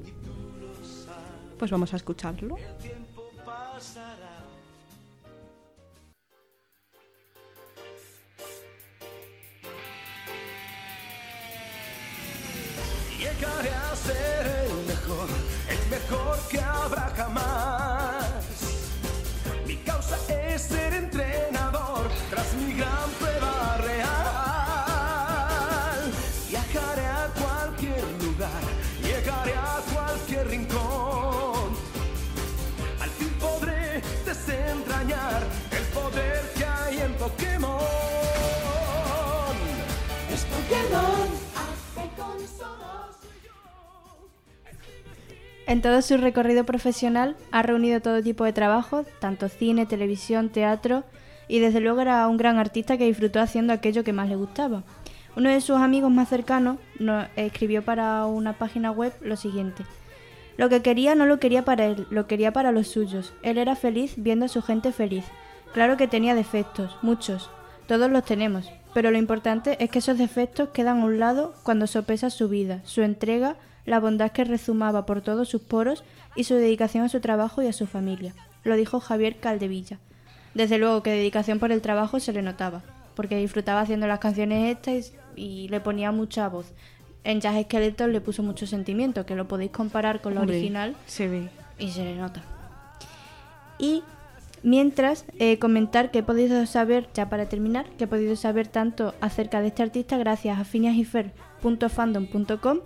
[1.57, 2.57] pues vamos a escucharlo.
[13.19, 13.69] Llegaré
[15.89, 18.25] mejor que habrá jamás.
[19.65, 24.09] Mi causa es ser entrenador tras mi gran prueba real.
[26.49, 28.61] Viajaré a cualquier lugar,
[29.01, 31.75] llegaré a cualquier rincón.
[33.01, 37.79] Al fin podré desentrañar el poder que hay en Pokémon.
[40.33, 42.39] Es Pokémon, hazte con.
[45.69, 51.03] En todo su recorrido profesional ha reunido todo tipo de trabajos, tanto cine, televisión, teatro,
[51.47, 54.81] y desde luego era un gran artista que disfrutó haciendo aquello que más le gustaba.
[55.35, 59.83] Uno de sus amigos más cercanos nos escribió para una página web lo siguiente.
[60.57, 63.33] Lo que quería no lo quería para él, lo quería para los suyos.
[63.43, 65.25] Él era feliz viendo a su gente feliz.
[65.71, 67.51] Claro que tenía defectos, muchos.
[67.85, 68.71] Todos los tenemos.
[68.95, 72.81] Pero lo importante es que esos defectos quedan a un lado cuando sopesa su vida,
[72.85, 73.55] su entrega,
[73.89, 76.03] la bondad que rezumaba por todos sus poros
[76.35, 78.33] y su dedicación a su trabajo y a su familia.
[78.63, 79.97] Lo dijo Javier Caldevilla.
[80.53, 82.81] Desde luego que dedicación por el trabajo se le notaba,
[83.15, 86.71] porque disfrutaba haciendo las canciones estas y, y le ponía mucha voz.
[87.23, 90.95] En Jazz Skeleton le puso mucho sentimiento, que lo podéis comparar con la Hombre, original
[91.05, 91.49] Se ve.
[91.77, 92.41] y se le nota.
[93.77, 94.03] Y
[94.63, 99.13] mientras, eh, comentar que he podido saber, ya para terminar, que he podido saber tanto
[99.21, 102.79] acerca de este artista gracias a phineasyifer.fandom.com,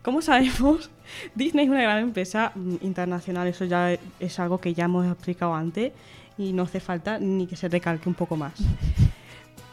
[0.00, 0.92] Como sabemos,
[1.34, 5.56] Disney es una gran empresa mm, internacional, eso ya es algo que ya hemos explicado
[5.56, 5.92] antes
[6.38, 8.54] y no hace falta ni que se recalque un poco más.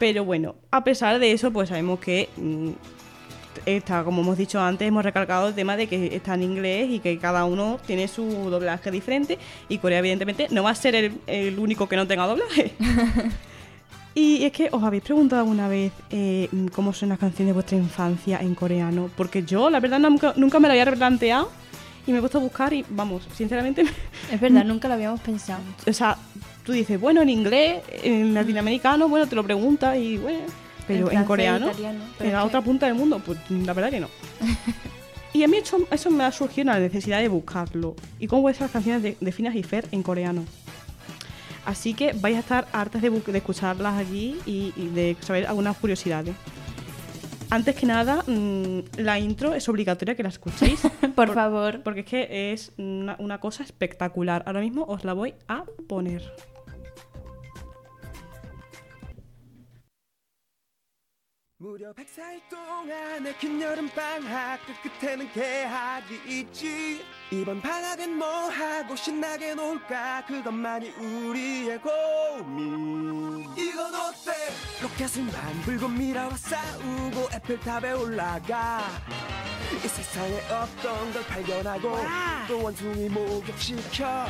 [0.02, 2.70] Pero bueno, a pesar de eso, pues sabemos que mm,
[3.66, 6.98] está, como hemos dicho antes, hemos recalcado el tema de que está en inglés y
[6.98, 9.38] que cada uno tiene su doblaje diferente
[9.68, 12.72] y Corea evidentemente no va a ser el, el único que no tenga doblaje.
[14.14, 17.78] Y es que os habéis preguntado alguna vez eh, cómo son las canciones de vuestra
[17.78, 21.48] infancia en coreano, porque yo la verdad nunca, nunca me lo había replanteado
[22.06, 23.84] y me he puesto a buscar y vamos, sinceramente,
[24.30, 25.62] Es verdad, nunca lo habíamos pensado.
[25.86, 26.18] o sea,
[26.64, 30.40] tú dices, bueno, en inglés, en latinoamericano, bueno, te lo preguntas y bueno,
[30.86, 34.00] pero en, coreano, italiano, pero en la otra punta del mundo, pues la verdad que
[34.00, 34.08] no.
[35.32, 37.96] y a mí eso, eso me ha surgido la necesidad de buscarlo.
[38.18, 40.44] ¿Y cómo las canciones de, de Phineas y Fer en coreano?
[41.64, 46.34] Así que vais a estar hartas de, escucharlas aquí y, y de saber algunas curiosidades.
[47.52, 50.80] Antes que nada, mm, la intro es obligatoria que la escuchéis.
[51.14, 51.82] Por favor.
[51.82, 54.42] Porque es que es una, una cosa espectacular.
[54.46, 56.22] Ahora mismo os la voy a poner.
[61.62, 67.04] 무려 100살 동안의 긴 여름 방학 그 끝에는 개학이 있지.
[67.30, 70.24] 이번 방학은 뭐 하고 신나게 놀까?
[70.26, 73.42] 그것만이 우리의 고민.
[73.56, 74.32] 이건 어때?
[74.82, 78.80] 로켓을 만들고 미라와 싸우고 에펠탑에 올라가.
[79.72, 81.96] 이 세상에 없던 걸 발견하고
[82.48, 84.26] 또 원숭이 목욕시켜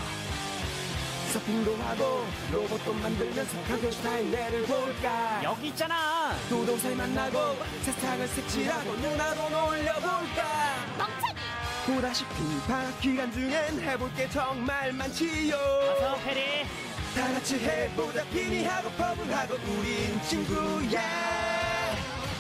[1.33, 5.41] 서핑도 하고 로봇도 만들면서 가격 스타일레를 볼까?
[5.43, 6.35] 여기 있잖아.
[6.51, 10.75] 또 동생 만나고 세상을 색칠하고 누나도 놀려볼까?
[10.99, 11.41] 멍청이!
[11.87, 12.35] 보다시피
[12.69, 15.57] 방학 기간 중엔 해볼 게 정말 많지요.
[15.57, 16.67] 어서 페리.
[17.15, 18.25] 다 같이 해보자.
[18.27, 21.01] 피니하고 퍼블하고 우린 친구야.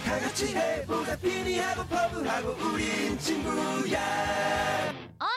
[0.05, 1.16] 다 같이 해보자.
[1.16, 4.93] 피니하고 퍼블하고 우린 친구야.
[5.18, 5.28] 엄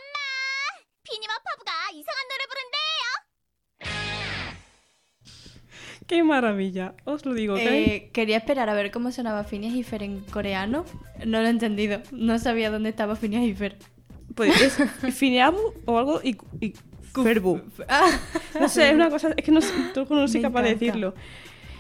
[6.08, 6.93] ¡Qué maravilla!
[7.06, 7.60] Os lo digo, ¿ok?
[7.64, 10.86] Eh, quería esperar a ver cómo sonaba Phineas y Fer en coreano.
[11.26, 12.01] No lo he entendido.
[12.12, 13.78] No sabía dónde estaba Phineas y Fer.
[14.36, 14.78] Pues es
[15.16, 16.74] Fineabu o algo y, y
[17.14, 17.60] Ferbu.
[18.60, 19.74] No sé, es una cosa, es que no, sé-
[20.10, 21.14] no soy capaz de decirlo.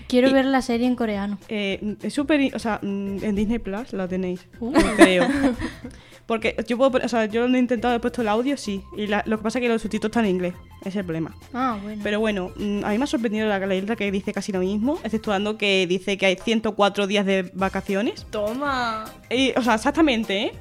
[0.07, 1.37] Quiero Y- ver la serie en coreano.
[1.47, 4.71] Eh, es súper, o sea, mm, en Disney Plus la tenéis, Uh.
[4.97, 5.27] creo.
[6.27, 8.81] Porque yo puedo, o sea, yo lo he intentado, he puesto el audio, sí.
[8.97, 11.05] Y la- lo que pasa es que los subtítulos están en inglés, ese es el
[11.05, 11.35] problema.
[11.53, 12.01] Ah, bueno.
[12.03, 14.59] Pero bueno, mm, a mí me ha sorprendido la, la letra que dice casi lo
[14.59, 18.25] mismo, exceptuando que dice que hay 104 días de vacaciones.
[18.31, 19.05] Toma.
[19.29, 20.51] Y, o sea, exactamente, ¿eh?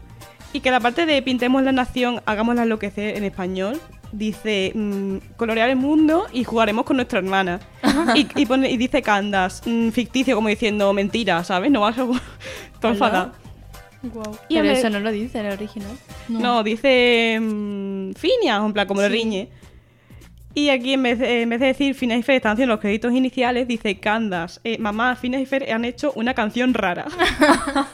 [0.53, 3.81] Y que la parte de pintemos la nación, hagámosla enloquecer en español,
[4.13, 7.59] dice mm, colorear el mundo y jugaremos con nuestra hermana.
[8.15, 11.71] y, y pone- y dice Candas, mm, ficticio, como diciendo mentira, ¿sabes?
[11.71, 12.07] No vas a.
[12.81, 13.33] Todo enfadado.
[14.49, 15.97] Y Pero eso no lo dice en el original.
[16.29, 19.49] No, dice mm, Phineas, en plan, como le riñe.
[20.57, 22.81] Y aquí, en vez, de, en vez de decir Phineas y Fer están haciendo los
[22.81, 27.07] créditos iniciales, dice Candas, eh, mamá, Phineas y Fer han hecho una canción rara.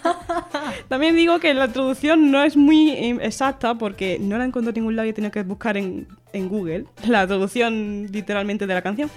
[0.89, 4.75] También digo que la traducción no es muy eh, exacta porque no la encontré en
[4.75, 8.83] ningún lado y he tenido que buscar en, en Google la traducción literalmente de la
[8.83, 9.11] canción.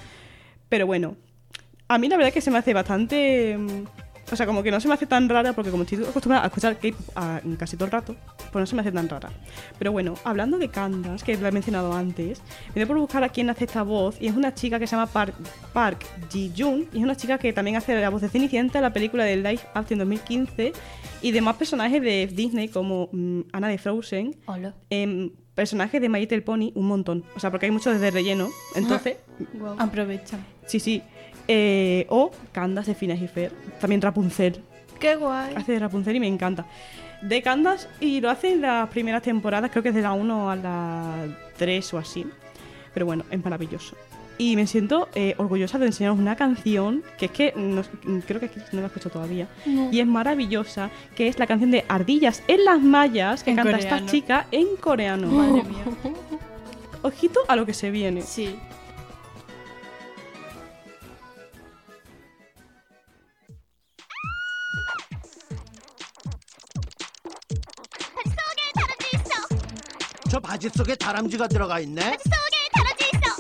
[0.70, 1.18] Pero bueno,
[1.90, 3.58] a mí la verdad es que se me hace bastante...
[4.32, 6.48] O sea, como que no se me hace tan rara porque como estoy acostumbrada a
[6.48, 8.16] escuchar K-pop casi todo el rato,
[8.52, 9.30] pues no se me hace tan rara.
[9.78, 13.30] Pero bueno, hablando de Candas, que lo he mencionado antes, me dio por buscar a
[13.30, 15.36] quién hace esta voz y es una chica que se llama Park,
[15.74, 18.94] Park Ji-jun y es una chica que también hace la voz de Cenicienta en la
[18.94, 20.74] película de Life Action 2015
[21.22, 24.74] y demás personajes de Disney como mm, Anna de Frozen, Hola.
[24.90, 27.24] em, personajes de My Little Pony, un montón.
[27.36, 28.50] O sea, porque hay muchos de relleno.
[28.76, 29.18] Entonces,
[29.78, 30.44] Aprovechan.
[30.66, 31.04] sí, sí.
[31.48, 33.52] Eh, o Candas de Phineas y Fer.
[33.80, 34.62] También Rapunzel.
[35.00, 35.54] Qué guay.
[35.56, 36.66] Hace de Rapunzel y me encanta.
[37.22, 40.50] De Candas y lo hace en las primeras temporadas, creo que es de la 1
[40.52, 41.16] a la
[41.58, 42.26] 3 o así.
[42.94, 43.96] Pero bueno, es maravilloso.
[44.38, 47.84] Y me siento eh, orgullosa de enseñaros una canción que es que no-
[48.26, 49.48] creo que no la he escuchado todavía.
[49.66, 49.90] No.
[49.92, 53.78] Y es maravillosa, que es la canción de Ardillas en las mallas que En canta
[53.78, 54.12] esta coreano.
[54.12, 55.28] chica en coreano.
[55.28, 55.84] Madre mía.
[57.04, 58.22] Ojito a lo que se viene.
[58.22, 58.56] Sí.
[70.34, 72.18] 저 바지 속에 다람쥐가 들어가 있네.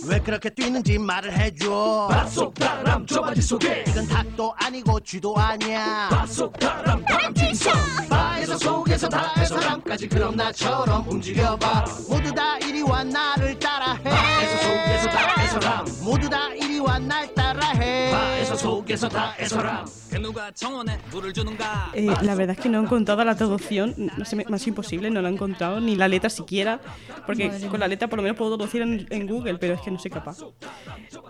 [0.06, 2.08] 왜 그렇게 뛰는지 말을 해줘.
[2.10, 6.08] 바속 다람 저 바지 속에 이건 닭도 아니고 쥐도 아니야.
[6.10, 7.70] 바속 다람 다람쥐 있어
[8.08, 14.02] 바에서 속에서 다에서 람까지 그럼 나처럼 움직여봐 모두 다 이리 와 나를 따라해.
[14.02, 18.10] 바에서 속에서 다에서 람 모두 다 이리 와 날 따라해.
[18.10, 19.84] 바에서 속에서 다에서 람
[20.20, 24.24] 누가 정원에 물을 주는가 Eh, la verdad es que no he encontrado la traducción, no
[24.24, 26.80] sé, me me ha sido imposible, no la he encontrado, ni la letra siquiera,
[27.26, 29.80] porque Madre con la letra por lo menos puedo traducir en, en Google, pero es
[29.80, 30.37] que no soy capaz.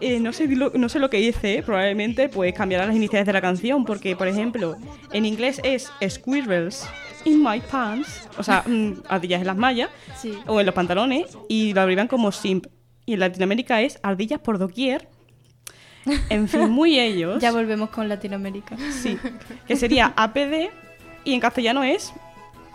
[0.01, 3.33] Eh, no, sé lo, no sé lo que hice, probablemente pues cambiará las iniciales de
[3.33, 4.75] la canción, porque por ejemplo,
[5.11, 6.87] en inglés es Squirrels
[7.25, 10.37] in my pants, o sea, mm, ardillas en las mallas, Sí.
[10.47, 12.65] o en los pantalones, y lo abrevian como simp.
[13.05, 15.07] Y en Latinoamérica es ardillas por doquier.
[16.29, 17.41] En fin, muy ellos.
[17.41, 18.75] Ya volvemos con Latinoamérica.
[18.91, 19.17] Sí,
[19.67, 20.69] que sería APD
[21.23, 22.13] y en castellano es,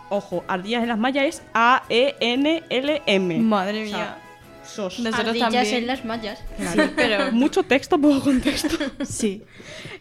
[0.09, 3.39] ojo, ardillas en las mallas es A-E-N-L-M.
[3.39, 4.17] Madre O sea, mía.
[4.69, 4.99] Sos.
[4.99, 5.75] Nosotros Ardillas también.
[5.75, 6.39] en las mallas.
[6.57, 8.75] Sí, pero Mucho texto, poco contexto.
[9.05, 9.43] sí.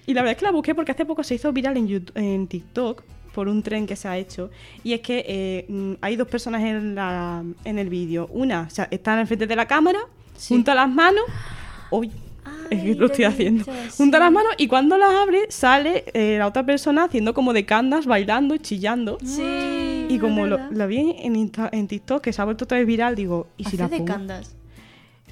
[0.06, 2.12] Y la verdad es que la busqué porque hace poco se hizo viral en, YouTube-
[2.14, 3.02] en TikTok
[3.34, 4.50] por un tren que se ha hecho.
[4.82, 8.26] Y es que eh, mm, hay dos personas en, la, en el vídeo.
[8.32, 10.00] Una o sea, está al frente de la cámara,
[10.48, 11.22] junta las manos.
[11.90, 12.10] Uy,
[12.70, 13.64] es que lo estoy haciendo.
[13.96, 14.22] Junta sí.
[14.24, 18.06] las manos y cuando las abre sale eh, la otra persona haciendo como de candas,
[18.06, 19.18] bailando chillando.
[19.24, 20.06] Sí.
[20.10, 22.86] Y como lo, la vi en, Insta- en TikTok, que se ha vuelto otra vez
[22.86, 24.06] viral, digo, ¿y si Hace la de pongo?
[24.12, 24.56] candas.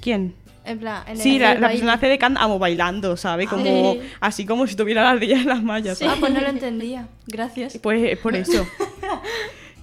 [0.01, 0.33] ¿Quién?
[0.65, 1.79] En plan, en Sí, el la, del la baile.
[1.79, 3.47] persona hace de candas, amo bailando, ¿sabes?
[3.47, 4.01] Como, Sí.
[4.19, 6.01] así como si tuviera las ardillas en las mallas.
[6.01, 6.19] Ah, ¿sabes?
[6.19, 7.07] pues no lo entendía.
[7.25, 7.77] Gracias.
[7.81, 8.65] Pues es por eso.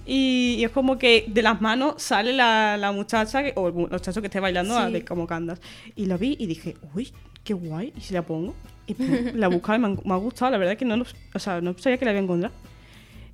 [0.07, 3.73] Y, y es como que de las manos sale la, la muchacha que- o el
[3.73, 4.93] mu- muchacho que esté bailando a- Sí.
[4.93, 5.59] de como candas.
[5.95, 7.11] Y lo vi y dije, uy,
[7.43, 7.91] qué guay.
[7.97, 8.53] Y si la pongo.
[8.85, 10.51] Y pues, la buscaba y me, me ha gustado.
[10.51, 12.51] La verdad es que no, lo- o sea, no sabía que la iba a encontrar.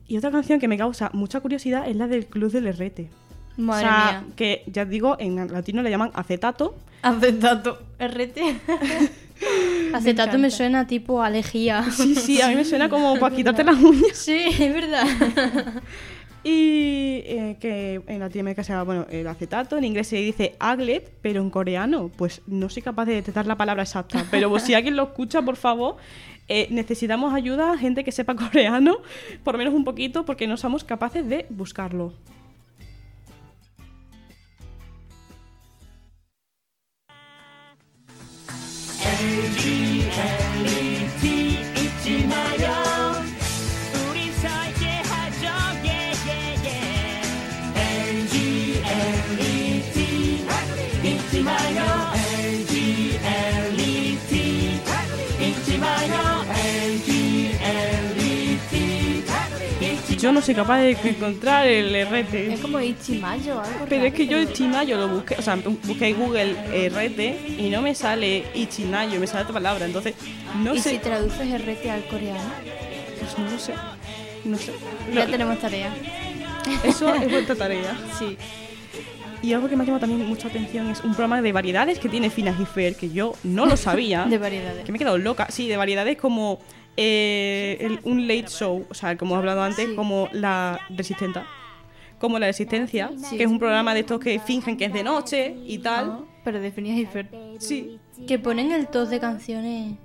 [0.07, 3.09] Y otra canción que me causa mucha curiosidad es la del Club del Herrete.
[3.57, 4.33] Madre o sea, mía.
[4.35, 6.75] que ya digo, en latino le llaman acetato.
[7.01, 7.79] Acetato.
[7.99, 8.37] RT.
[9.93, 11.83] Acetato me suena tipo alejía.
[11.91, 14.15] Sí, sí, a mí me suena como para quitarte las uñas.
[14.15, 15.05] Sí, es verdad.
[16.43, 21.13] Y eh, que en Latinoamérica se llama, bueno, el acetato, en inglés se dice aglet,
[21.21, 24.25] pero en coreano, pues no soy capaz de detectar la palabra exacta.
[24.31, 25.97] Pero pues, si alguien lo escucha, por favor,
[26.47, 28.97] eh, necesitamos ayuda, gente que sepa coreano,
[29.43, 32.13] por lo menos un poquito, porque no somos capaces de buscarlo.
[39.63, 40.50] 잊지
[60.31, 62.33] yo no soy capaz de encontrar el RT.
[62.53, 63.85] Es como Ichimayo algo.
[63.89, 64.47] Pero es que yo raro.
[64.49, 66.53] el Chimayo lo busqué, o sea, busqué en Google
[66.89, 69.85] RT y no me sale Ichinayo, me sale otra palabra.
[69.85, 70.15] Entonces,
[70.63, 70.91] no ¿Y sé.
[70.91, 72.49] si traduces RT al coreano?
[73.19, 73.73] Pues no lo sé.
[74.45, 74.71] No sé.
[75.13, 75.93] Ya tenemos tarea.
[76.81, 77.97] Eso es vuestra tarea.
[78.17, 78.37] Sí.
[79.41, 82.07] Y algo que me ha llamado también mucha atención es un programa de variedades que
[82.07, 84.25] tiene Finas y Fer, que yo no lo sabía.
[84.29, 84.85] De variedades.
[84.85, 85.47] Que me he quedado loca.
[85.49, 86.59] Sí, de variedades como
[87.01, 89.95] eh, el- un late show, o sea, como he hablado antes, Sí.
[89.95, 91.45] como la Resistenta.
[92.19, 93.37] Como la Resistencia, Sí.
[93.37, 96.05] que es un programa de estos que fingen que es de noche y tal.
[96.11, 97.27] Ah, pero definías Eiffel.
[97.59, 97.99] Sí.
[98.27, 99.95] Que ponen el top de canciones.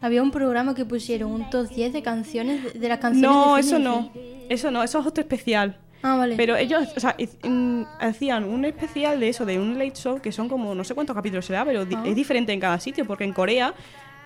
[0.00, 3.54] Había un programa que pusieron un top 10 de canciones de, de las canciones No,
[3.54, 4.10] de eso no.
[4.48, 5.78] Eso no, eso es otro especial.
[6.02, 6.36] Ah, vale.
[6.36, 10.30] Pero ellos, o sea, mm, hacían un especial de eso, de un late show, que
[10.32, 12.02] son como, no sé cuántos capítulos será, pero Ah.
[12.06, 13.74] es diferente en cada sitio, porque en Corea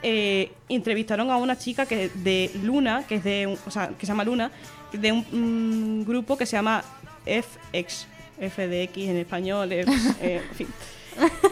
[0.03, 4.13] eh, entrevistaron a una chica que de Luna, que es de, o sea, que se
[4.13, 4.51] llama Luna,
[4.93, 6.83] de un mm, grupo que se llama
[7.27, 8.07] FX,
[8.39, 9.87] FDX en español, es,
[10.21, 10.67] eh, en fin.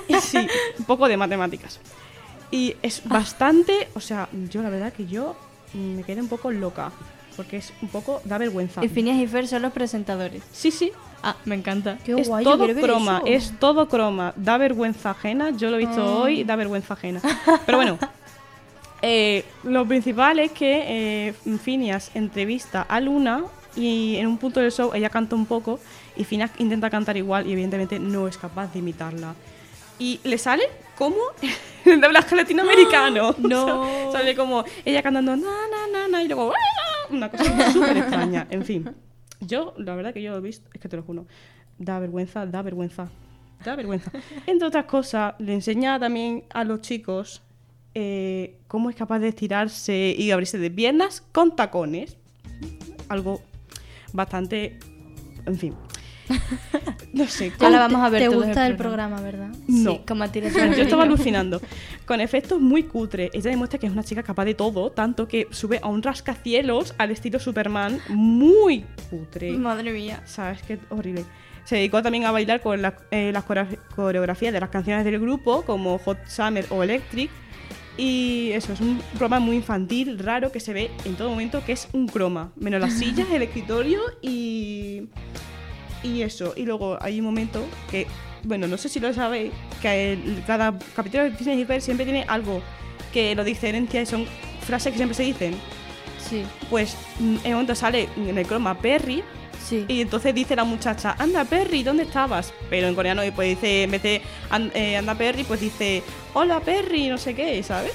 [0.09, 0.39] Y sí,
[0.79, 1.79] un poco de matemáticas.
[2.51, 5.37] Y es bastante, o sea, yo la verdad que yo
[5.75, 6.91] mm, me quedé un poco loca,
[7.37, 8.85] porque es un poco, da vergüenza.
[8.85, 10.43] Y Phineas y Fer son los presentadores.
[10.53, 10.91] Sí, sí.
[11.23, 11.99] Ah, me encanta.
[12.05, 13.27] Qué es guay, todo croma, eso.
[13.27, 14.33] es todo croma.
[14.37, 15.51] Da vergüenza ajena.
[15.51, 16.23] Yo lo he visto Ah.
[16.23, 17.21] hoy, da vergüenza ajena.
[17.67, 17.99] Pero bueno,
[19.03, 23.45] eh, lo principal es que eh, Phineas entrevista a Luna
[23.77, 25.79] y en un punto del show ella canta un poco
[26.17, 29.35] y Phineas intenta cantar igual y evidentemente no es capaz de imitarla.
[30.01, 30.65] Y le sale
[30.97, 31.17] como
[31.85, 33.35] el doblaje latinoamericano.
[33.39, 33.83] No.
[34.09, 36.53] O sea, sale como ella cantando na na na na y luego
[37.11, 38.47] una cosa súper extraña.
[38.51, 38.91] En fin,
[39.41, 41.27] yo la verdad que yo lo he visto, es que te lo juro,
[41.79, 43.09] da vergüenza, da vergüenza,
[43.65, 44.11] da vergüenza.
[44.47, 47.43] Entre otras cosas, le enseña también a los chicos
[47.95, 52.16] eh, cómo es capaz de estirarse y abrirse de piernas con tacones.
[53.09, 53.43] Algo
[54.12, 54.78] bastante,
[55.47, 55.74] en fin.
[57.14, 57.51] No sé.
[57.53, 59.16] Con- vamos a ver Te gusta el programa.
[59.16, 59.59] programa, ¿verdad?
[59.66, 59.93] no.
[59.93, 60.01] Sí,
[60.76, 61.61] Yo estaba alucinando.
[62.07, 63.30] Con efectos muy cutres.
[63.32, 66.95] Ella demuestra que es una chica capaz de todo, tanto que sube a un rascacielos
[66.99, 69.53] al estilo Superman muy cutre.
[69.53, 70.22] Madre mía.
[70.26, 71.24] ¿Sabes qué horrible?
[71.64, 73.45] Se dedicó también a bailar con la- eh, las
[73.95, 77.30] coreografías de las canciones del grupo, como Hot Summer o Electric.
[77.99, 81.73] Y eso, es un programa muy infantil, raro, que se ve en todo momento, que
[81.73, 82.53] es un croma.
[82.57, 85.03] Menos las sillas, el escritorio y.
[86.05, 86.55] Y eso.
[86.57, 88.07] Y luego hay un momento que,
[88.45, 92.25] bueno, no sé si lo sabéis, que el- cada capítulo de Disney Hyper siempre tiene
[92.29, 92.63] algo
[93.13, 94.27] que lo diferencia y son
[94.61, 95.55] frases que siempre se dicen.
[96.21, 99.25] Sí, Pues mm, en un momento sale en el croma Perry,
[99.63, 99.85] sí.
[99.89, 102.53] y entonces dice la muchacha, anda Perry, ¿dónde estabas?
[102.71, 106.03] Pero en coreano pues dice, en vez de "An- eh, anda Perry, pues dice,
[106.35, 107.93] hola Perry, no sé qué, ¿sabes?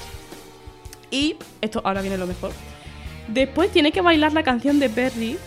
[1.10, 2.52] Y esto ahora viene lo mejor.
[3.28, 5.38] Después tiene que bailar la canción de Perry.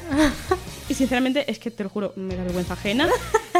[0.89, 3.09] Y sinceramente, es que te lo juro, me da vergüenza ajena.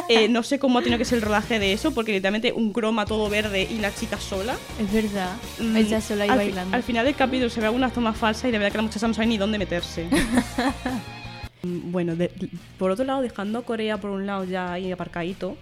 [0.08, 2.72] Eh, no sé cómo ha tenido que ser el rodaje de eso, porque literalmente un
[2.72, 4.56] croma todo verde y la chica sola.
[4.80, 5.36] Es verdad.
[5.60, 6.74] Mm, Ella sola ahí al, bailando.
[6.78, 9.06] al final del capítulo se ve algunas tomas falsas y de verdad que la muchacha
[9.10, 10.08] no sabe ni dónde meterse.
[11.64, 12.32] Mm, bueno, de-
[12.78, 15.58] por otro lado, dejando Corea por un lado ya ahí aparcadito,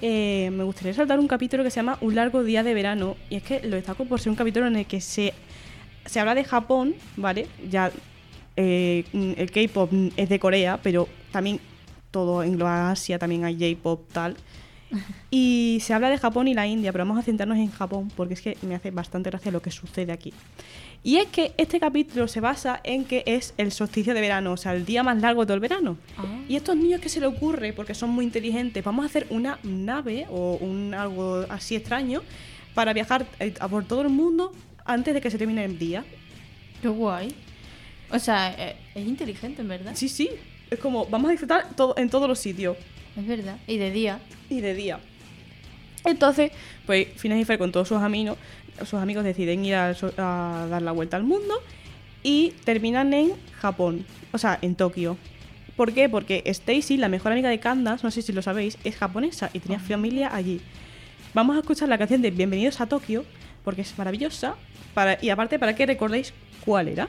[0.00, 3.16] eh, me gustaría saltar un capítulo que se llama Un largo día de verano.
[3.30, 5.34] Y es que lo destaco por ser un capítulo en el que se,
[6.06, 7.46] se habla de Japón, ¿vale?
[7.70, 7.90] Ya
[8.56, 11.60] eh, el K-pop es de Corea, pero también
[12.10, 14.36] todo engloba Asia, también hay J-pop, tal.
[15.30, 18.34] Y se habla de Japón y la India, pero vamos a centrarnos en Japón porque
[18.34, 20.32] es que me hace bastante gracia lo que sucede aquí.
[21.04, 24.56] Y es que este capítulo se basa en que es el solsticio de verano, o
[24.56, 25.96] sea, el día más largo de todo el verano.
[26.16, 26.24] Ah.
[26.48, 29.58] Y estos niños que se le ocurre, porque son muy inteligentes, vamos a hacer una
[29.62, 32.22] nave o un algo así extraño
[32.74, 34.52] para viajar eh, a por todo el mundo
[34.84, 36.04] antes de que se termine el día.
[36.82, 37.34] Qué guay.
[38.10, 39.92] O sea, eh, es inteligente, en verdad.
[39.94, 40.30] Sí, sí.
[40.70, 42.76] Es como, vamos a disfrutar todo, en todos los sitios.
[43.16, 43.58] Es verdad.
[43.66, 44.20] Y de día.
[44.48, 45.00] y de día.
[46.04, 46.52] Entonces,
[46.86, 48.38] pues Phineas y Fer con todos sus amigos,
[48.80, 51.54] sus amigos deciden ir a, dar la vuelta al mundo
[52.22, 55.16] y terminan en Japón, o sea, en Tokio.
[55.76, 56.08] ¿Por qué?
[56.08, 59.60] Porque Stacy, la mejor amiga de Candace, no sé si lo sabéis, es japonesa y
[59.60, 60.60] tenía familia allí.
[61.34, 63.24] Vamos a escuchar la canción de Bienvenidos a Tokio,
[63.64, 64.56] porque es maravillosa,
[64.94, 66.32] para, y aparte para que recordéis
[66.64, 67.08] cuál era.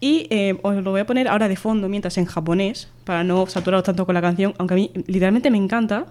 [0.00, 3.46] Y eh, os lo voy a poner ahora de fondo mientras en japonés, para no
[3.46, 6.06] saturaros tanto con la canción, aunque a mí literalmente me encanta.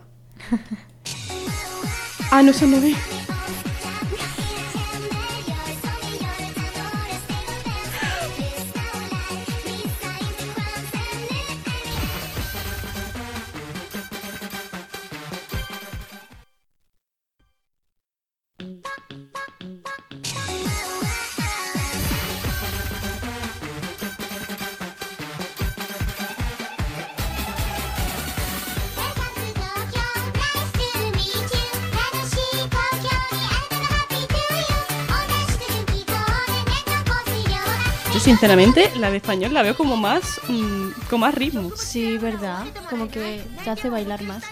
[2.31, 2.95] ah, no se me ve.
[38.27, 41.71] Sinceramente la de español la veo como más mm, con más ritmo.
[41.77, 42.65] Sí, verdad.
[42.89, 44.43] Como que te hace bailar más.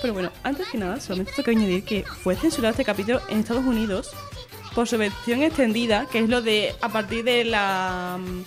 [0.00, 3.40] Pero bueno, antes que nada, solamente tengo que añadir que fue censurado este capítulo en
[3.40, 4.10] Estados Unidos
[4.76, 8.16] por su versión extendida, que es lo de a partir de la.
[8.20, 8.42] mm,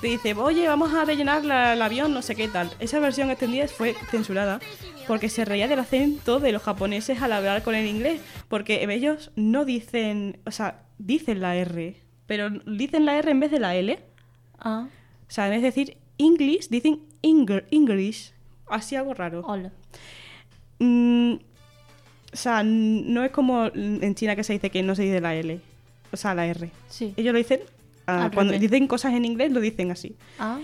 [0.00, 2.70] Te dice, oye, vamos a rellenar la- el avión, no sé qué tal.
[2.80, 4.58] Esa versión extendida fue censurada
[5.06, 8.20] porque se reía del acento de los japoneses al hablar con el inglés.
[8.48, 10.40] Porque ellos no dicen.
[10.44, 11.96] O sea, dicen la R,
[12.26, 13.98] pero dicen la R en vez de la L.
[14.60, 14.86] Ah,
[15.28, 18.32] O sea, en vez de decir English, dicen English.
[18.68, 19.42] Así algo raro.
[19.46, 19.70] hola.
[20.78, 21.34] Mm,
[22.32, 25.34] o sea, no es como en China que se dice que no se dice la
[25.34, 25.60] L.
[26.12, 26.70] O sea, la R.
[26.88, 27.14] Sí.
[27.16, 27.60] Ellos lo dicen.
[28.06, 28.70] ah, cuando revés.
[28.70, 30.16] dicen cosas en inglés, lo dicen así.
[30.38, 30.58] Ah,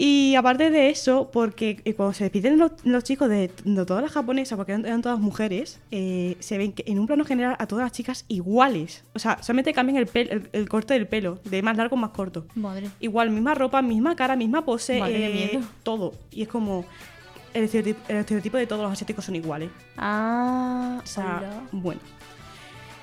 [0.00, 4.00] Y aparte de eso, porque eh, cuando se despiden los, los chicos de, de todas
[4.00, 7.56] las japonesas, porque eran, eran todas mujeres, eh, se ven que en un plano general
[7.58, 9.02] a todas las chicas iguales.
[9.14, 12.00] O sea, solamente cambian el, pel- el, el corte del pelo, de más largo a
[12.00, 12.46] más corto.
[12.54, 12.88] madre.
[13.00, 15.66] Igual, misma ropa, misma cara, misma pose, eh, miedo.
[15.82, 16.14] todo.
[16.30, 16.84] Y es como.
[17.54, 19.70] El estereotipo, el estereotipo de todos los asiáticos son iguales.
[19.96, 21.62] Ah, O sea, hola.
[21.72, 22.00] bueno.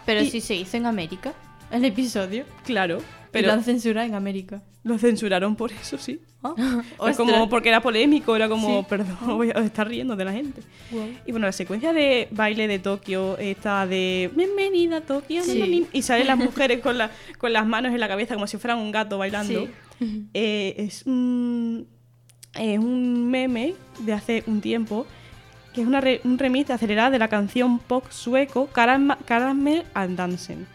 [0.05, 1.33] Pero y- si se hizo en América,
[1.71, 2.45] el episodio.
[2.63, 2.99] Claro,
[3.35, 4.61] Pero lo han censurado en América.
[4.83, 6.19] lo censuraron por eso, sí.
[6.43, 6.53] Ah,
[7.09, 8.85] Es como porque era polémico, era como, Sí.
[8.89, 10.61] perdón, voy a estar riendo de la gente.
[11.25, 15.53] Y bueno, la secuencia de baile de Tokio, esta de bienvenida a Tokio, Sí.
[15.53, 17.09] bienvenida", y salen las mujeres con, la-
[17.39, 19.61] con las manos en la cabeza como si fueran un gato bailando.
[19.65, 19.69] Sí.
[20.33, 21.87] Eh, es, un,
[22.53, 25.07] es un meme de hace un tiempo
[25.73, 30.17] que es una re- un remix de acelerada de la canción pop sueco Caramel and
[30.17, 30.65] Dancing,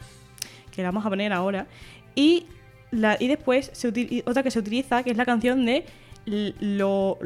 [0.74, 1.66] que la vamos a poner ahora.
[2.14, 2.46] Y,
[2.90, 5.84] la, y después se otra que se utiliza, que es la canción de
[6.26, 7.18] Lo,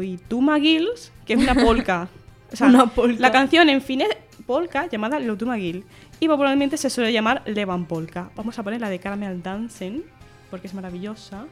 [0.00, 2.08] Girls, que es una polka.
[2.52, 3.20] O sea, Una polka.
[3.20, 4.08] La canción en fin es
[4.46, 5.84] polka llamada Loituma Girl.
[6.18, 8.30] Y popularmente se suele llamar Levan Polka.
[8.34, 10.02] Vamos a poner la de Caramel Dancing,
[10.50, 11.46] porque es maravillosa.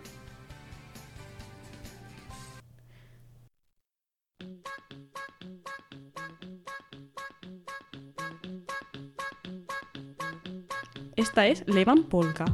[11.19, 12.45] Esta es Levan Polka.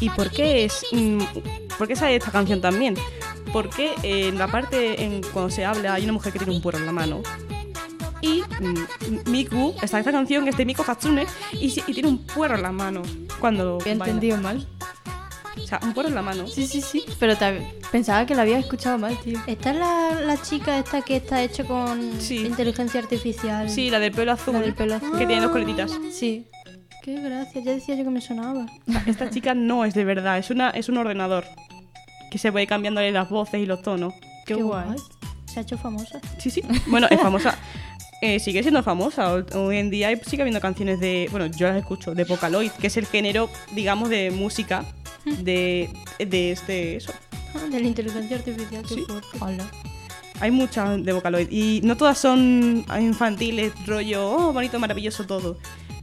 [0.00, 1.18] ¿Y por qué es mm,
[1.76, 2.94] por qué sale esta canción también?
[3.52, 6.78] Porque en la parte en cuando se habla hay una mujer que tiene un puerro
[6.78, 7.22] en la mano.
[8.22, 12.24] Y mm, Miku, está esta canción que es de Miko Hatsune y, y tiene un
[12.24, 13.02] puerro en la mano
[13.38, 14.04] cuando Había baila.
[14.06, 14.66] entendido mal.
[15.56, 16.46] O sea, un puerro en la mano.
[16.46, 17.04] Sí, sí, sí.
[17.18, 19.38] Pero te- pensaba que la había escuchado mal, tío.
[19.46, 22.44] Esta es la, la chica esta que está hecha con Sí.
[22.46, 23.68] inteligencia artificial.
[23.70, 24.54] Sí, la del pelo azul.
[24.54, 25.12] La del pelo azul.
[25.18, 25.92] Que tiene dos coletitas.
[26.12, 26.46] Sí.
[27.02, 28.66] Qué gracia, ya decía yo que me sonaba.
[29.06, 31.44] Esta chica no es de verdad, es una es un ordenador
[32.30, 34.14] que se puede cambiándole las voces y los tonos.
[34.46, 34.96] Qué, guay.
[35.46, 36.18] Se ha hecho famosa.
[36.38, 36.62] Sí, sí.
[36.86, 37.56] Bueno, es famosa.
[38.20, 39.34] Eh, sigue siendo famosa.
[39.34, 41.28] Hoy- Hoy en día sigue habiendo canciones de.
[41.30, 44.86] Bueno, yo las escucho, de Vocaloid, que es el género, digamos, de música
[45.24, 46.96] de, de este.
[46.96, 47.12] Eso.
[47.54, 49.04] Ah, de la inteligencia artificial, Sí.
[49.40, 49.70] Hola.
[50.40, 51.48] Hay muchas de Vocaloid.
[51.50, 55.56] Y no todas son infantiles, rollo, oh, bonito, maravilloso todo.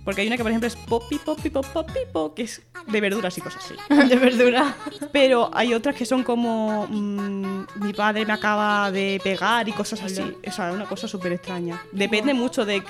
[0.04, 3.02] Porque hay una que, por ejemplo, es Poppy, Poppy, Pop, Poppy, Pop, que es de
[3.02, 3.76] verduras y cosas así.
[4.10, 4.76] de verdura.
[5.12, 10.02] Pero hay otras que son como mm, mi padre me acaba de pegar y cosas
[10.02, 10.22] así.
[10.22, 11.82] O sea, es una cosa súper extraña.
[11.92, 12.82] Depende mucho de...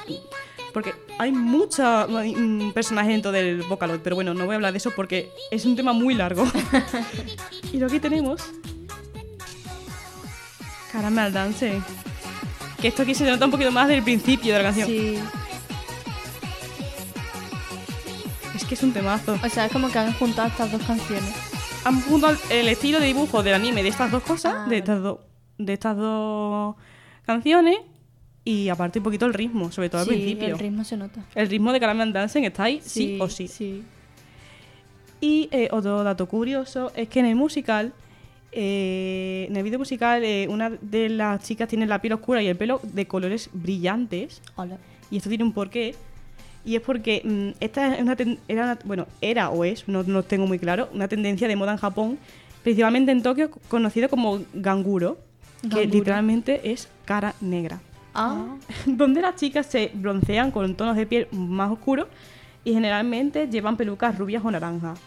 [0.73, 2.07] Porque hay muchos
[2.73, 5.75] personajes dentro del Vocaloid, pero bueno, no voy a hablar de eso porque es un
[5.75, 6.45] tema muy largo.
[7.73, 8.41] y lo que tenemos...
[10.91, 11.81] Caramel Dance.
[12.81, 14.87] Que esto aquí se nota un poquito más del principio de la canción.
[14.87, 15.19] Sí.
[18.55, 19.37] Es que es un temazo.
[19.41, 21.33] O sea, es como que han juntado estas dos canciones.
[21.85, 25.01] han juntado el estilo de dibujo del anime de estas dos cosas, Ah, de, estas
[25.01, 25.19] dos
[25.57, 26.75] de estas dos
[27.25, 27.77] canciones,
[28.43, 30.47] Y aparte un poquito el ritmo, sobre todo al Sí, principio.
[30.47, 31.23] el ritmo se nota.
[31.35, 33.83] El ritmo de Caravan Dancing está ahí, sí, o sí.
[35.19, 37.93] Y eh, otro dato curioso es que en el musical,
[38.51, 42.47] eh, en el video musical, eh, una de las chicas tiene la piel oscura y
[42.47, 44.41] el pelo de colores brillantes.
[45.11, 45.93] Y esto tiene un porqué.
[46.65, 50.01] Y es porque mm, esta es una ten- era una- bueno, era o es, no
[50.03, 52.17] no tengo muy claro, una tendencia de moda en Japón,
[52.63, 55.19] principalmente en Tokio, conocido como ganguro,
[55.71, 57.81] que literalmente es cara negra.
[58.13, 58.55] Ah.
[58.85, 62.07] donde las chicas se broncean con tonos de piel más oscuros
[62.63, 64.99] y generalmente llevan pelucas rubias o naranjas.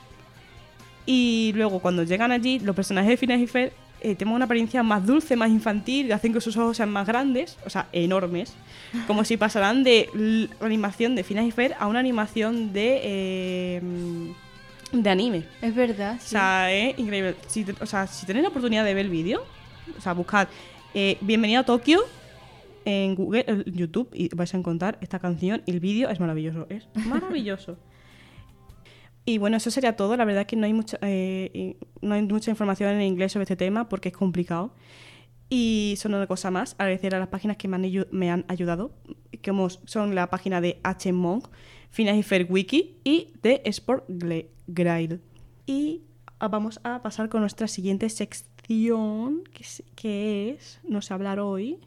[1.06, 4.82] Y luego cuando llegan allí, los personajes de Phineas y Ferb eh, tienen una apariencia
[4.82, 8.54] más dulce, más infantil, hacen que sus ojos sean más grandes, o sea, enormes,
[9.06, 13.82] como si pasaran de la animación de Phineas y a una animación de eh,
[14.92, 15.44] de anime.
[15.60, 16.16] Es verdad.
[16.16, 17.34] O sea, es increíble.
[17.48, 19.44] Si, o sea, si tenéis la oportunidad de ver el vídeo,
[19.98, 20.48] o sea, buscad
[20.94, 22.00] eh, Bienvenido a Tokio
[22.84, 25.62] en Google, en YouTube, y vais a encontrar esta canción.
[25.66, 26.66] Y el vídeo es maravilloso.
[26.68, 27.78] Es maravilloso.
[29.24, 30.16] y bueno, eso sería todo.
[30.16, 33.44] La verdad es que no hay mucha, eh, no hay mucha información en inglés sobre
[33.44, 34.74] este tema porque es complicado.
[35.50, 38.92] Y son una cosa más, agradecer a las páginas que me han, me han ayudado,
[39.44, 41.48] como son la página de HMonk,
[41.90, 44.04] Ferb Wiki y de Sport
[44.66, 45.20] Grail.
[45.66, 46.02] Y
[46.40, 51.78] vamos a pasar con nuestra siguiente sección, que es, que es No sé hablar hoy.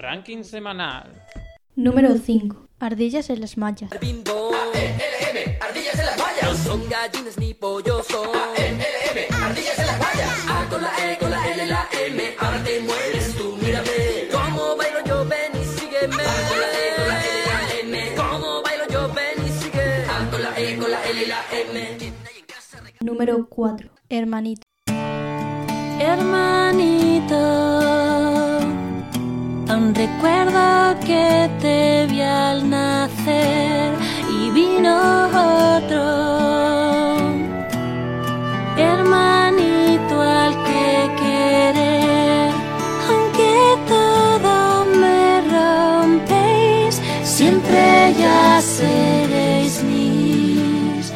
[0.00, 1.12] Ranking semanal.
[1.76, 2.68] Número 5.
[2.78, 3.90] Ardillas en las mallas.
[3.92, 4.24] Ardillas
[5.98, 6.42] en las vallas.
[6.42, 10.30] No son gallinas ni pollos, son ardillas en las vallas.
[10.48, 12.34] A con la E, con la L, la M.
[12.38, 14.28] Ahora te mueres tú, mírame.
[14.32, 16.22] Como bailo yo, ven y sígueme.
[16.22, 18.14] A con la E, con la L, la M.
[18.16, 20.04] Como bailo yo, ven y sigue.
[20.06, 21.98] A con la E, con la L, la M.
[23.00, 23.90] Número 4.
[24.08, 24.62] Hermanito.
[26.00, 27.36] Hermanito,
[29.70, 33.94] aún recuerdo que te vi al nacer
[34.28, 36.04] y vino otro.
[38.76, 42.50] Hermanito al que querer,
[43.08, 43.52] aunque
[43.94, 51.12] todo me rompéis, siempre ya seréis mis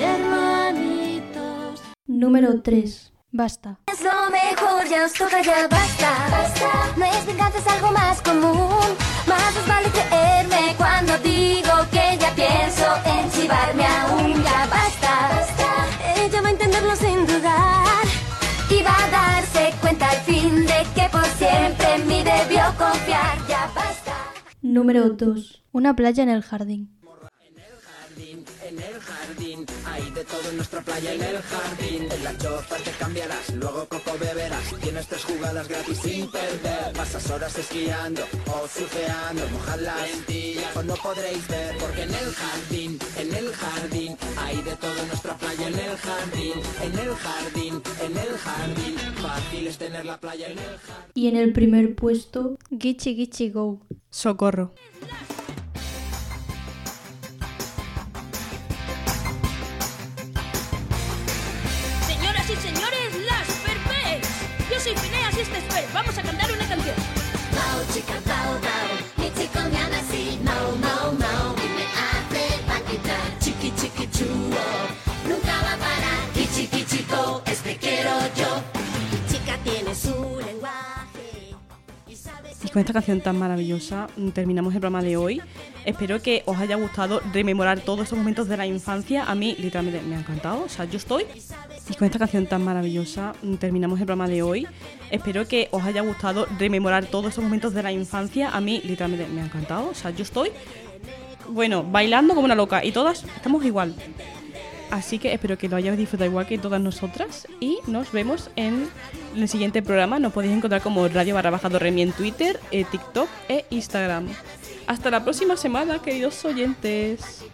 [0.00, 1.82] hermanitos.
[2.06, 3.11] Número 3.
[3.34, 3.78] Basta.
[3.90, 6.10] Es lo mejor, ya os toca, ya basta.
[6.30, 6.70] Basta.
[6.98, 8.96] No es venganza, es algo más común.
[9.26, 14.34] Más os vale creerme cuando digo que ya pienso en chivarme aún.
[14.34, 15.28] Ya basta.
[15.30, 16.22] Basta.
[16.22, 18.04] Ella va a entenderlo sin dudar.
[18.68, 23.38] Y va a darse cuenta al fin de que por siempre en mí debió confiar.
[23.48, 24.12] Ya basta.
[24.60, 25.64] Número 2.
[25.72, 26.90] Una playa en el jardín.
[30.22, 32.08] De todo en nuestra playa en el jardín.
[32.10, 34.74] En la choza te cambiarás, luego coco beberás.
[34.80, 36.92] Tienes tres jugadas gratis sin perder.
[36.94, 41.76] Pasas horas esquiando o surfeando, mojar las lentillas o no podréis ver.
[41.78, 45.96] Porque en el jardín, en el jardín, hay de todo en nuestra playa en el
[45.96, 46.56] jardín.
[46.86, 51.12] En el jardín, en el jardín, fácil es tener la playa en el jardín.
[51.14, 53.80] Y en el primer puesto, Gichi Gichi Go.
[54.10, 54.72] Socorro.
[65.42, 65.84] Este es Fer.
[65.92, 66.94] Vamos a cantar una canción.
[67.58, 68.88] Mau chica, mau, mau,
[69.18, 70.38] mi chico me llama así.
[70.44, 73.26] Mau, mau, mau, y me hace palpitar.
[73.40, 74.64] Chiqui, chiqui, chuo,
[75.28, 76.22] nunca va a parar.
[76.34, 78.50] Kichi, kichi, go, es que quiero yo.
[79.10, 80.14] Mi chica tiene su
[80.46, 81.56] lenguaje
[82.06, 85.42] y sabe Y con esta canción tan maravillosa mm, terminamos el programa de hoy.
[85.84, 89.24] Espero que os haya gustado rememorar todos esos momentos de la infancia.
[89.24, 90.62] A mí literalmente me ha encantado.
[90.62, 91.26] O sea, yo estoy...
[91.92, 94.66] Y con esta canción tan maravillosa mm, terminamos el programa de hoy.
[95.10, 98.48] Espero que os haya gustado rememorar todos esos momentos de la infancia.
[98.48, 99.90] A mí literalmente me ha encantado.
[99.90, 100.52] O sea, yo estoy...
[101.50, 102.82] Bueno, bailando como una loca.
[102.82, 103.94] Y todas estamos igual.
[104.90, 107.46] Así que espero que lo hayáis disfrutado igual que todas nosotras.
[107.60, 108.88] Y nos vemos en
[109.36, 110.18] el siguiente programa.
[110.18, 114.28] Nos podéis encontrar como Radio Barra Baja Dorremi en Twitter, eh, TikTok e Instagram.
[114.86, 117.44] Hasta la próxima semana, queridos oyentes.